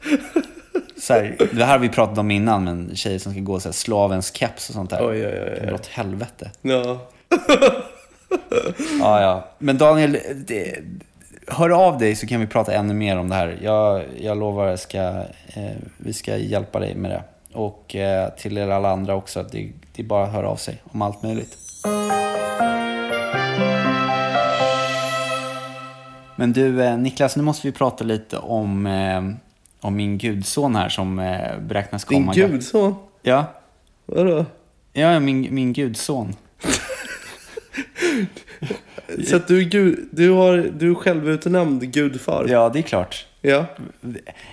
Så 0.97 1.13
här, 1.13 1.37
det 1.53 1.65
här 1.65 1.73
har 1.73 1.79
vi 1.79 1.89
pratat 1.89 2.19
om 2.19 2.31
innan, 2.31 2.65
men 2.65 2.97
tjejer 2.97 3.19
som 3.19 3.33
ska 3.33 3.41
gå 3.41 3.61
så 3.61 3.69
här, 3.69 3.73
slavens 3.73 4.37
keps 4.37 4.69
och 4.69 4.75
sånt 4.75 4.91
där. 4.91 5.09
Oj, 5.09 5.27
oj, 5.27 5.43
oj. 5.45 5.59
Det 5.61 5.67
dra 5.67 5.75
åt 5.75 5.87
helvete. 5.87 6.51
Ja. 6.63 6.99
Ja, 9.01 9.21
ja. 9.21 9.49
Men 9.59 9.79
Daniel, 9.79 10.19
det, 10.47 10.79
hör 11.47 11.71
av 11.71 11.99
dig 11.99 12.17
så 12.17 12.27
kan 12.27 12.41
vi 12.41 12.47
prata 12.47 12.73
ännu 12.73 12.95
mer 12.95 13.19
om 13.19 13.29
det 13.29 13.35
här. 13.35 13.59
Jag, 13.63 14.05
jag 14.21 14.39
lovar 14.39 14.67
att 14.67 14.81
ska, 14.81 14.99
eh, 15.47 15.77
vi 15.97 16.13
ska 16.13 16.37
hjälpa 16.37 16.81
dig 16.81 16.95
med 16.95 17.11
det. 17.11 17.23
Och 17.53 17.97
eh, 17.97 18.29
till 18.29 18.59
er 18.59 18.69
alla 18.69 18.91
andra 18.91 19.15
också, 19.15 19.43
det, 19.43 19.73
det 19.93 20.03
är 20.03 20.07
bara 20.07 20.25
att 20.25 20.33
höra 20.33 20.49
av 20.49 20.57
sig 20.57 20.83
om 20.85 21.03
allt 21.03 21.23
möjligt. 21.23 21.59
Men 26.37 26.53
du, 26.53 26.83
eh, 26.83 26.99
Niklas, 26.99 27.37
nu 27.37 27.43
måste 27.43 27.67
vi 27.69 27.73
prata 27.73 28.05
lite 28.05 28.39
om, 28.39 28.87
eh, 28.87 29.23
om 29.81 29.97
min 29.97 30.19
gudson 30.19 30.77
här 30.77 30.89
som 30.89 31.19
eh, 31.19 31.59
beräknas 31.61 32.05
Din 32.05 32.19
komma. 32.21 32.35
gudson? 32.35 32.95
Ja, 33.23 33.45
Vadå? 34.07 34.47
ja 34.93 35.21
min, 35.21 35.55
min 35.55 35.73
gudson. 35.73 36.35
Så 39.29 39.37
att 39.37 39.49
du, 39.49 39.65
gud, 39.65 40.09
du, 40.13 40.31
har, 40.31 40.57
du 40.79 40.91
är 40.91 40.95
självutnämnd 40.95 41.93
gudfar? 41.93 42.47
Ja, 42.49 42.69
det 42.69 42.79
är 42.79 42.83
klart. 42.83 43.27
ja. 43.41 43.67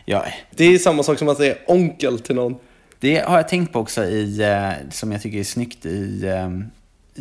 Ja, 0.05 0.25
Det 0.55 0.65
är 0.65 0.77
samma 0.77 1.03
sak 1.03 1.19
som 1.19 1.29
att 1.29 1.37
säga 1.37 1.55
onkel 1.67 2.19
till 2.19 2.35
någon. 2.35 2.55
Det 2.99 3.17
har 3.27 3.37
jag 3.37 3.47
tänkt 3.47 3.73
på 3.73 3.79
också 3.79 4.03
i, 4.03 4.41
eh, 4.41 4.69
som 4.91 5.11
jag 5.11 5.21
tycker 5.21 5.39
är 5.39 5.43
snyggt 5.43 5.85
i, 5.85 6.25
eh, 6.27 6.49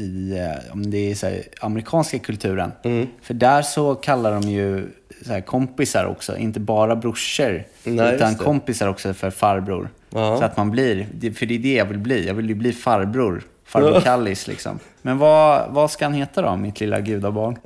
i 0.01 0.39
eh, 0.39 0.73
om 0.73 0.91
det 0.91 1.11
är 1.11 1.15
så 1.15 1.27
här, 1.27 1.43
amerikanska 1.61 2.19
kulturen. 2.19 2.73
Mm. 2.83 3.07
För 3.23 3.35
där 3.35 3.63
så 3.63 3.95
kallar 3.95 4.33
de 4.33 4.51
ju 4.51 4.89
så 5.27 5.33
här, 5.33 5.41
kompisar 5.41 6.05
också, 6.05 6.37
inte 6.37 6.61
bara 6.61 6.97
brorsor. 6.97 7.65
Nej, 7.85 8.15
utan 8.15 8.35
kompisar 8.35 8.89
också 8.89 9.15
för 9.15 9.31
farbror. 9.31 9.89
Ja. 10.11 10.39
Så 10.39 10.45
att 10.45 10.57
man 10.57 10.71
blir, 10.71 11.07
för 11.35 11.47
det 11.47 11.55
är 11.55 11.59
det 11.59 11.75
jag 11.75 11.85
vill 11.85 11.99
bli. 11.99 12.27
Jag 12.27 12.35
vill 12.35 12.49
ju 12.49 12.55
bli 12.55 12.73
farbror. 12.73 13.43
Farbror 13.65 14.01
Kallis 14.01 14.47
liksom. 14.47 14.79
Men 15.03 15.19
vad, 15.19 15.71
vad 15.71 15.91
ska 15.91 16.05
han 16.05 16.15
heta 16.15 16.43
då, 16.43 16.57
mitt 16.57 16.81
lilla 16.81 17.01
gudabarn? 17.01 17.59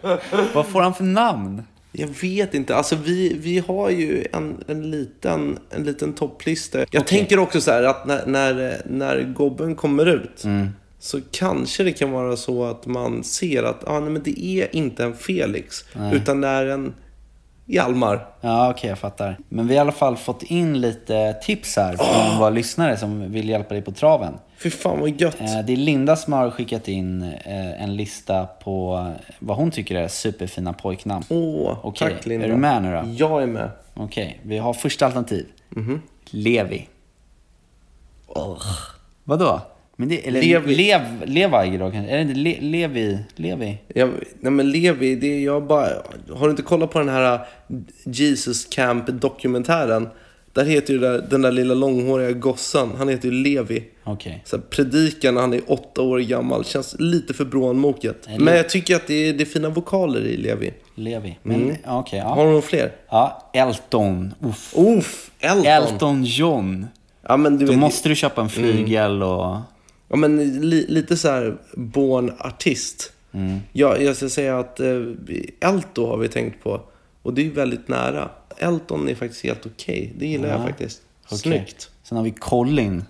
vad 0.54 0.66
får 0.66 0.82
han 0.82 0.94
för 0.94 1.04
namn? 1.04 1.62
Jag 1.98 2.08
vet 2.08 2.54
inte. 2.54 2.76
Alltså 2.76 2.96
vi, 2.96 3.36
vi 3.40 3.58
har 3.58 3.90
ju 3.90 4.24
en, 4.32 4.64
en 4.66 4.90
liten, 4.90 5.58
en 5.70 5.84
liten 5.84 6.12
topplista. 6.12 6.84
Jag 6.90 7.06
tänker 7.06 7.38
också 7.38 7.60
så 7.60 7.70
här 7.70 7.82
att 7.82 8.06
när, 8.06 8.26
när, 8.26 8.82
när 8.90 9.22
gobben 9.22 9.74
kommer 9.74 10.06
ut 10.06 10.44
så 10.98 11.20
kanske 11.30 11.84
det 11.84 11.92
kan 11.92 12.10
vara 12.10 12.36
så 12.36 12.64
att 12.64 12.86
man 12.86 13.24
ser 13.24 13.62
att 13.62 13.88
ah, 13.88 14.00
nej, 14.00 14.10
men 14.10 14.22
det 14.22 14.44
är 14.44 14.76
inte 14.76 15.04
en 15.04 15.14
Felix 15.14 15.84
utan 16.12 16.40
det 16.40 16.48
är 16.48 16.66
en 16.66 16.94
Hjalmar. 17.68 18.26
Ja, 18.40 18.70
okej, 18.70 18.88
jag 18.90 18.98
fattar. 18.98 19.36
Men 19.48 19.66
vi 19.68 19.74
har 19.74 19.78
i 19.78 19.80
alla 19.80 19.92
fall 19.92 20.16
fått 20.16 20.42
in 20.42 20.80
lite 20.80 21.32
tips 21.42 21.76
här 21.76 21.96
från 21.96 22.38
våra 22.38 22.50
lyssnare 22.50 22.96
som 22.96 23.32
vill 23.32 23.48
hjälpa 23.48 23.74
dig 23.74 23.82
på 23.82 23.92
traven. 23.92 24.34
Fy 24.58 24.70
fan 24.70 25.00
vad 25.00 25.20
gött. 25.20 25.40
Eh, 25.40 25.58
Det 25.66 25.72
är 25.72 25.76
Linda 25.76 26.16
som 26.16 26.32
har 26.32 26.50
skickat 26.50 26.88
in 26.88 27.22
eh, 27.22 27.82
en 27.82 27.96
lista 27.96 28.46
på 28.46 29.06
vad 29.38 29.56
hon 29.56 29.70
tycker 29.70 29.94
är 29.94 30.08
superfina 30.08 30.72
pojknamn. 30.72 31.24
Åh, 31.28 31.78
Okej, 31.82 32.10
tack 32.14 32.26
Linda. 32.26 32.46
är 32.46 32.50
du 32.50 32.56
med 32.56 32.82
nu 32.82 32.92
då? 32.92 33.02
Jag 33.24 33.42
är 33.42 33.46
med. 33.46 33.70
Okej, 33.94 34.40
vi 34.42 34.58
har 34.58 34.72
första 34.72 35.06
alternativ. 35.06 35.46
Mhm. 35.68 36.02
Levi. 36.30 36.88
Vadå? 39.24 39.60
Men 39.98 40.08
det, 40.08 40.28
eller 40.28 40.42
Levi. 40.42 40.74
Lev, 40.74 41.00
Levi 41.24 41.76
då 41.78 41.90
kanske? 41.90 42.12
Är 42.12 42.16
det 42.16 42.22
inte 42.22 42.34
Le, 42.34 42.56
Levi? 42.60 43.18
Levi? 43.36 43.78
Jag, 43.94 44.10
nej 44.40 44.52
men 44.52 44.70
Levi, 44.70 45.14
det 45.16 45.26
är 45.26 45.44
jag 45.44 45.66
bara... 45.66 45.88
Har 46.34 46.44
du 46.46 46.50
inte 46.50 46.62
kollat 46.62 46.90
på 46.90 46.98
den 46.98 47.08
här 47.08 47.34
uh, 47.34 47.40
Jesus 48.04 48.64
Camp-dokumentären? 48.64 50.08
Där 50.52 50.64
heter 50.64 50.92
ju 50.92 50.98
där, 50.98 51.26
den 51.30 51.42
där 51.42 51.52
lilla 51.52 51.74
långhåriga 51.74 52.32
gossen, 52.32 52.88
han 52.98 53.08
heter 53.08 53.28
ju 53.28 53.34
Levi. 53.34 53.84
Okej. 54.04 54.42
Så 54.44 54.58
predikan 54.58 55.34
när 55.34 55.40
han 55.40 55.54
är 55.54 55.60
åtta 55.66 56.02
år 56.02 56.18
gammal 56.18 56.64
känns 56.64 56.96
lite 56.98 57.34
för 57.34 57.44
brånmoket. 57.44 58.28
Men 58.38 58.56
jag 58.56 58.68
tycker 58.68 58.96
att 58.96 59.06
det 59.06 59.14
är, 59.28 59.32
det 59.32 59.42
är 59.42 59.46
fina 59.46 59.68
vokaler 59.68 60.20
i 60.20 60.36
Levi. 60.36 60.72
Levi. 60.94 61.38
Men 61.42 61.62
Mm. 61.62 61.76
ja, 61.84 61.98
okej, 61.98 62.20
Har 62.20 62.36
ja. 62.36 62.42
du 62.42 62.48
några 62.48 62.62
fler? 62.62 62.92
ja. 63.10 63.50
Elton. 63.52 64.34
Uff. 64.40 64.74
Uff, 64.76 65.30
Elton. 65.40 65.66
Elton 65.66 66.24
John. 66.24 66.86
Ja, 67.28 67.36
men 67.36 67.58
du 67.58 67.66
Då 67.66 67.72
vet, 67.72 67.80
måste 67.80 68.08
du 68.08 68.14
köpa 68.14 68.40
en 68.40 68.48
flygel 68.48 69.22
och... 69.22 69.56
Ja, 70.08 70.16
men 70.16 70.60
li, 70.60 70.86
lite 70.88 71.16
så 71.16 71.28
här 71.28 71.56
born 71.74 72.32
artist. 72.38 73.12
Mm. 73.32 73.58
Ja, 73.72 73.96
jag 73.98 74.16
ska 74.16 74.28
säga 74.28 74.58
att 74.58 74.80
eh, 74.80 75.02
Elto 75.60 76.06
har 76.06 76.16
vi 76.16 76.28
tänkt 76.28 76.62
på. 76.62 76.80
Och 77.22 77.34
det 77.34 77.46
är 77.46 77.50
väldigt 77.50 77.88
nära. 77.88 78.28
Elton 78.58 79.08
är 79.08 79.14
faktiskt 79.14 79.44
helt 79.44 79.66
okej. 79.66 80.12
Det 80.18 80.26
gillar 80.26 80.48
jag 80.48 80.62
faktiskt. 80.62 81.02
Okej. 81.26 81.38
Snyggt. 81.38 81.90
Sen 82.02 82.16
har 82.16 82.24
vi 82.24 82.30
Colin. 82.30 83.04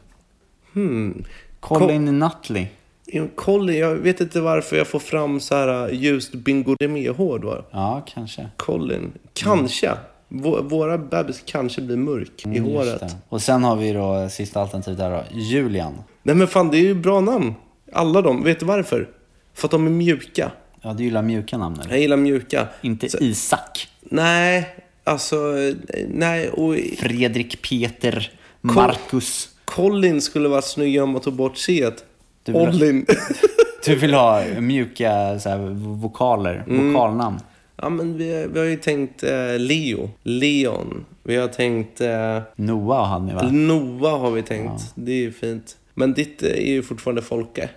Hmm. 0.73 1.25
Colin 1.61 2.19
Nutley. 2.19 2.67
Ja, 3.05 3.25
Colin, 3.35 3.77
jag 3.79 3.95
vet 3.95 4.21
inte 4.21 4.41
varför 4.41 4.77
jag 4.77 4.87
får 4.87 4.99
fram 4.99 5.41
så 5.41 5.55
här 5.55 5.89
ljust 5.91 6.35
Bingo 6.35 6.77
Rimér-hår 6.81 7.39
då. 7.39 7.65
Ja, 7.71 8.05
kanske. 8.15 8.49
Colin. 8.57 9.13
Kanske. 9.33 9.89
Vå- 9.89 9.97
Våra 10.29 10.99
bebis 10.99 11.43
kanske 11.47 11.81
blir 11.81 11.97
mörk 11.97 12.31
i 12.45 12.49
Mm, 12.49 12.65
Just 12.71 12.77
håret. 12.91 13.17
Och 13.29 13.43
sen 13.43 13.65
har 13.65 13.77
vi 13.77 13.93
då 13.93 14.29
sista 14.31 14.61
alternativet 14.61 14.99
där 14.99 15.11
då. 15.11 15.23
Julian. 15.39 15.95
Nej 16.23 16.35
men 16.35 16.49
fan, 16.49 16.71
det 16.71 16.77
är 16.77 16.81
ju 16.83 16.95
bra 16.95 17.21
namn. 17.21 17.55
Alla 17.93 18.23
de. 18.23 18.45
Vet 18.45 18.61
du 18.61 18.67
varför? 18.67 19.09
För 19.55 19.67
att 19.67 19.71
de 19.71 19.87
är 19.87 19.91
mjuka. 19.91 20.51
Ja, 20.83 20.93
du 20.93 21.05
gillar 21.05 21.23
mjuka 21.23 21.59
namn 21.59 21.81
eller? 21.81 21.91
Jag 21.91 22.01
gillar 22.01 22.17
mjuka. 22.17 22.69
Inte 22.83 23.09
Så- 23.09 23.19
Isak. 23.19 23.89
Nej, 24.01 24.69
alltså... 25.05 25.37
eh, 25.59 25.75
Nej, 26.09 26.49
och 26.49 26.75
Fredrik, 26.99 27.63
Peter, 27.71 28.31
Marcus. 28.61 29.49
Colin 29.65 30.21
skulle 30.21 30.49
vara 30.49 30.63
snyggare 30.63 31.05
om 31.05 31.11
man 31.11 31.21
tog 31.21 31.35
bort 31.35 31.57
C. 31.59 31.91
Du 32.43 32.53
vill- 32.53 32.61
Olin. 32.69 33.07
Du 33.85 33.95
vill 33.97 34.15
ha 34.15 34.45
mjuka 34.61 35.39
så 35.41 35.49
här, 35.49 35.59
vokaler, 36.01 36.65
Mm. 36.69 36.93
vokalnamn. 36.93 37.39
Ja, 37.77 37.89
men 37.89 38.17
vi, 38.19 38.47
vi 38.53 38.59
har 38.59 38.67
ju 38.67 38.77
tänkt 38.77 39.23
eh, 39.23 39.59
Leo. 39.59 40.11
Leon. 40.23 41.05
Vi 41.23 41.37
har 41.37 41.49
tänkt... 41.49 42.01
Eh, 42.01 42.39
Noah 42.57 43.09
hade 43.09 43.25
ni 43.27 43.35
va? 43.35 43.43
Noah 43.53 44.21
har 44.21 44.31
vi 44.31 44.43
tänkt. 44.43 44.93
Det 44.95 45.13
är 45.13 45.17
ju 45.17 45.33
fint. 45.33 45.77
Men 45.95 46.15
ditt 46.15 46.43
är 46.43 46.67
ju 46.67 46.83
fortfarande 46.83 47.23
Folke. 47.23 47.69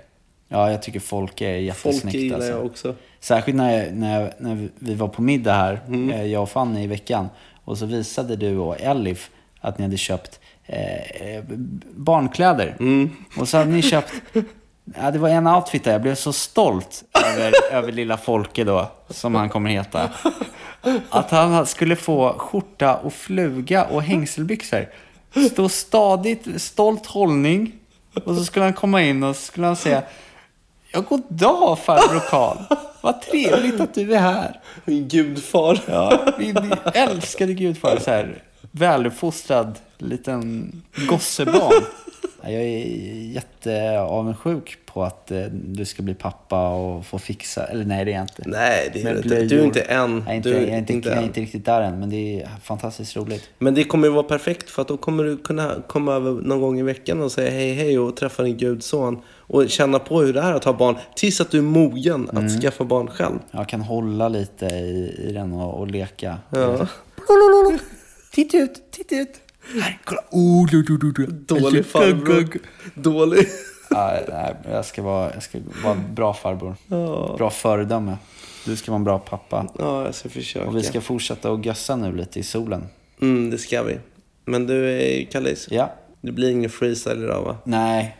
Ja, 0.47 0.71
jag 0.71 0.81
tycker 0.81 0.99
folk 0.99 1.41
är 1.41 1.45
Folke 1.45 1.61
jättesnyggt 1.61 2.15
gillar 2.17 2.35
alltså. 2.35 2.51
jag 2.51 2.65
också. 2.65 2.95
Särskilt 3.19 3.57
när, 3.57 3.91
när, 3.91 4.33
när 4.39 4.69
vi 4.79 4.95
var 4.95 5.07
på 5.07 5.21
middag 5.21 5.53
här, 5.53 5.79
Mm. 5.87 6.09
eh, 6.09 6.25
jag 6.25 6.41
och 6.43 6.49
Fanny 6.49 6.83
i 6.83 6.87
veckan. 6.87 7.27
Och 7.65 7.77
så 7.77 7.85
visade 7.85 8.35
du 8.35 8.57
och 8.57 8.81
Elif 8.81 9.29
att 9.61 9.77
ni 9.77 9.83
hade 9.85 9.97
köpt 9.97 10.39
eh, 10.65 11.35
eh, 11.35 11.43
barnkläder. 11.95 12.75
Mm. 12.79 13.09
Och 13.37 13.47
så 13.47 13.57
hade 13.57 13.71
ni 13.71 13.81
köpt, 13.81 14.13
ja, 14.95 15.11
det 15.11 15.19
var 15.19 15.29
en 15.29 15.47
outfit 15.47 15.83
där, 15.83 15.91
jag 15.91 16.01
blev 16.01 16.15
så 16.15 16.33
stolt 16.33 17.03
över, 17.25 17.53
över 17.71 17.91
lilla 17.91 18.17
Folke 18.17 18.63
då, 18.63 18.91
som 19.09 19.35
han 19.35 19.49
kommer 19.49 19.69
heta. 19.69 20.09
Att 21.09 21.31
han 21.31 21.65
skulle 21.65 21.95
få 21.95 22.33
skjorta 22.37 22.95
och 22.95 23.13
fluga 23.13 23.85
och 23.85 24.03
hängselbyxor. 24.03 24.87
Stå 25.51 25.69
stadigt, 25.69 26.61
stolt 26.61 27.05
hållning. 27.05 27.71
Och 28.25 28.35
så 28.35 28.45
skulle 28.45 28.65
han 28.65 28.73
komma 28.73 29.01
in 29.01 29.23
och 29.23 29.35
skulle 29.35 29.67
han 29.67 29.75
säga 29.75 30.03
Ja, 30.91 31.01
god 31.01 31.23
dag 31.29 31.79
farbror 31.79 32.29
Karl. 32.29 32.57
Vad 33.01 33.21
trevligt 33.21 33.79
att 33.79 33.93
du 33.93 34.15
är 34.15 34.19
här. 34.19 34.59
Min 34.85 35.07
gudfar. 35.07 35.79
Ja, 35.85 36.33
min 36.37 36.73
älskade 36.93 37.53
gudfar. 37.53 37.99
Så 37.99 38.11
här, 38.11 38.43
väluppfostrad 38.71 39.79
liten 39.97 40.71
gossebarn. 41.09 41.83
Ja, 42.43 42.49
Jag 42.49 42.61
är 42.63 42.85
jätteavundsjuk 43.33 44.77
på 44.85 45.03
att 45.03 45.31
eh, 45.31 45.41
du 45.51 45.85
ska 45.85 46.03
bli 46.03 46.13
pappa 46.13 46.69
och 46.69 47.05
få 47.05 47.19
fixa, 47.19 47.65
eller 47.65 47.85
nej 47.85 48.05
det 48.05 48.11
är 48.11 48.15
jag 48.15 48.23
inte. 48.23 48.43
Nej, 48.45 48.89
det 48.93 49.01
är 49.03 49.15
inte. 49.17 49.43
Du 49.43 49.59
är 49.61 49.65
inte 49.65 49.81
än. 49.81 50.23
Jag 50.25 50.33
är 50.33 50.37
inte, 50.37 50.49
Du 50.49 50.55
jag 50.55 50.63
är 50.69 50.77
inte, 50.77 50.93
jag 51.09 51.17
är 51.17 51.23
inte 51.23 51.41
riktigt 51.41 51.65
där 51.65 51.81
än, 51.81 51.99
men 51.99 52.09
det 52.09 52.41
är 52.41 52.49
fantastiskt 52.63 53.15
roligt. 53.15 53.49
Men 53.59 53.73
det 53.73 53.83
kommer 53.83 54.07
ju 54.07 54.13
vara 54.13 54.23
perfekt 54.23 54.69
för 54.69 54.81
att 54.81 54.87
då 54.87 54.97
kommer 54.97 55.23
du 55.23 55.37
kunna 55.37 55.75
komma 55.87 56.13
över 56.13 56.31
någon 56.31 56.61
gång 56.61 56.79
i 56.79 56.83
veckan 56.83 57.21
och 57.21 57.31
säga 57.31 57.51
hej 57.51 57.73
hej 57.73 57.99
och 57.99 58.15
träffa 58.15 58.43
din 58.43 58.57
gudson. 58.57 59.21
Och 59.51 59.69
känna 59.69 59.99
på 59.99 60.21
hur 60.21 60.33
det 60.33 60.39
är 60.41 60.53
att 60.53 60.63
ha 60.63 60.73
barn 60.73 60.95
tills 61.15 61.41
att 61.41 61.51
du 61.51 61.57
är 61.57 61.61
mogen 61.61 62.29
att 62.29 62.37
Mm. 62.37 62.49
skaffa 62.61 62.83
barn 62.83 63.07
själv. 63.07 63.39
Jag 63.51 63.69
kan 63.69 63.81
hålla 63.81 64.29
lite 64.29 64.65
i, 64.65 65.15
i 65.29 65.31
den 65.33 65.53
och, 65.53 65.79
och 65.79 65.87
leka. 65.87 66.37
Ja. 66.49 66.87
Titta 68.31 68.57
ut, 68.57 68.81
titta 68.91 69.15
ut. 69.15 69.29
Här, 69.81 69.99
kolla. 70.03 70.21
Oh, 70.31 70.67
du, 70.67 70.83
du, 70.83 70.97
du, 70.97 71.11
du. 71.11 71.25
Dålig 71.25 71.85
farbror. 71.85 72.59
Dålig. 72.93 73.47
Ja, 73.89 74.19
nej, 74.29 74.55
jag 74.71 74.85
ska 74.85 75.01
vara, 75.03 75.33
jag 75.33 75.43
ska 75.43 75.59
vara 75.83 75.93
en 75.93 76.15
bra 76.15 76.33
farbror. 76.33 76.75
Bra 77.37 77.49
föredöme. 77.49 78.17
Du 78.65 78.75
ska 78.75 78.91
vara 78.91 78.99
en 78.99 79.03
bra 79.03 79.19
pappa. 79.19 79.67
Ja, 79.79 80.05
jag 80.05 80.15
ska 80.15 80.29
försöka. 80.29 80.67
Och 80.67 80.77
vi 80.77 80.83
ska 80.83 81.01
fortsätta 81.01 81.51
att 81.51 81.65
gössa 81.65 81.95
nu 81.95 82.15
lite 82.15 82.39
i 82.39 82.43
solen. 82.43 82.83
Mm, 83.21 83.49
det 83.49 83.57
ska 83.57 83.83
vi. 83.83 83.97
Men 84.45 84.67
du, 84.67 85.27
Kallis. 85.31 85.67
Ja. 85.71 85.93
Det 86.21 86.31
blir 86.31 86.51
ingen 86.51 86.69
freestyle 86.69 87.23
idag 87.23 87.41
va? 87.41 87.57
Nej. 87.63 88.17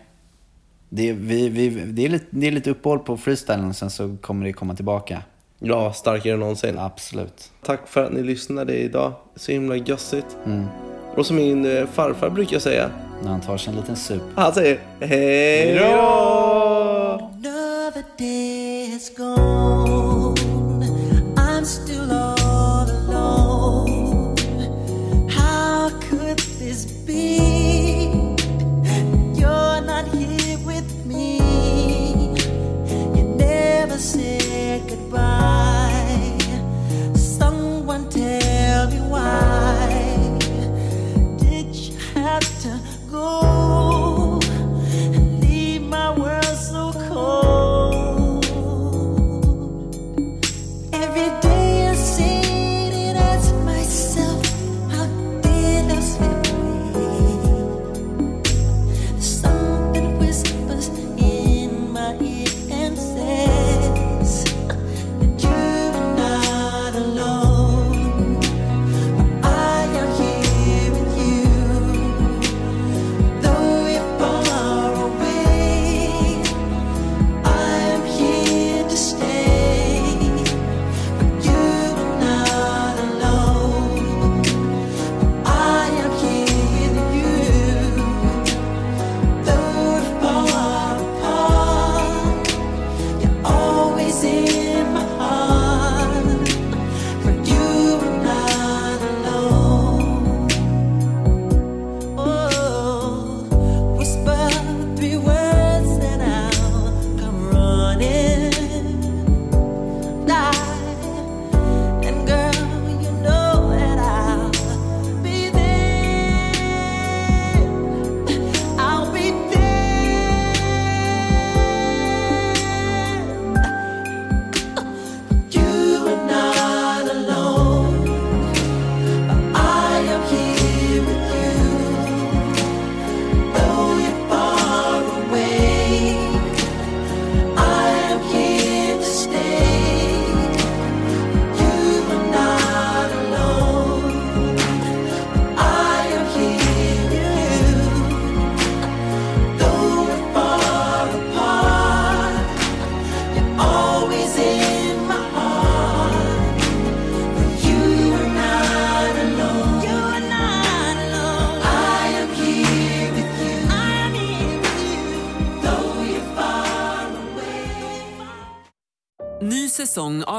Det 0.89 1.09
är, 1.09 1.13
vi, 1.13 1.49
vi, 1.49 1.69
det 1.69 2.05
är, 2.05 2.09
lite, 2.09 2.25
det 2.29 2.47
är 2.47 2.51
lite 2.51 2.71
uppehåll 2.71 2.99
på 2.99 3.17
freestylen, 3.17 3.73
sen 3.73 3.89
så 3.89 4.17
kommer 4.21 4.45
det 4.45 4.53
komma 4.53 4.75
tillbaka. 4.75 5.23
Ja, 5.59 5.93
starkare 5.93 6.33
än 6.33 6.39
någonsin. 6.39 6.77
Absolut. 6.77 7.51
Tack 7.63 7.88
för 7.88 8.03
att 8.03 8.12
ni 8.12 8.23
lyssnade 8.23 8.77
idag. 8.77 9.13
Så 9.35 9.51
himla 9.51 9.75
gössigt. 9.75 10.38
Mm. 10.45 10.65
Och 11.19 11.25
som 11.25 11.36
min 11.36 11.77
eh, 11.77 11.86
farfar 11.86 12.29
brukar 12.29 12.60
säga. 12.60 12.89
När 13.23 13.32
han 13.32 13.41
tar 13.41 13.58
sig 13.58 13.73
en 13.73 13.79
liten 13.79 13.95
sup. 13.95 14.21
Han 14.36 14.53
säger 14.53 14.79
hej 14.99 15.75
då! 15.75 17.29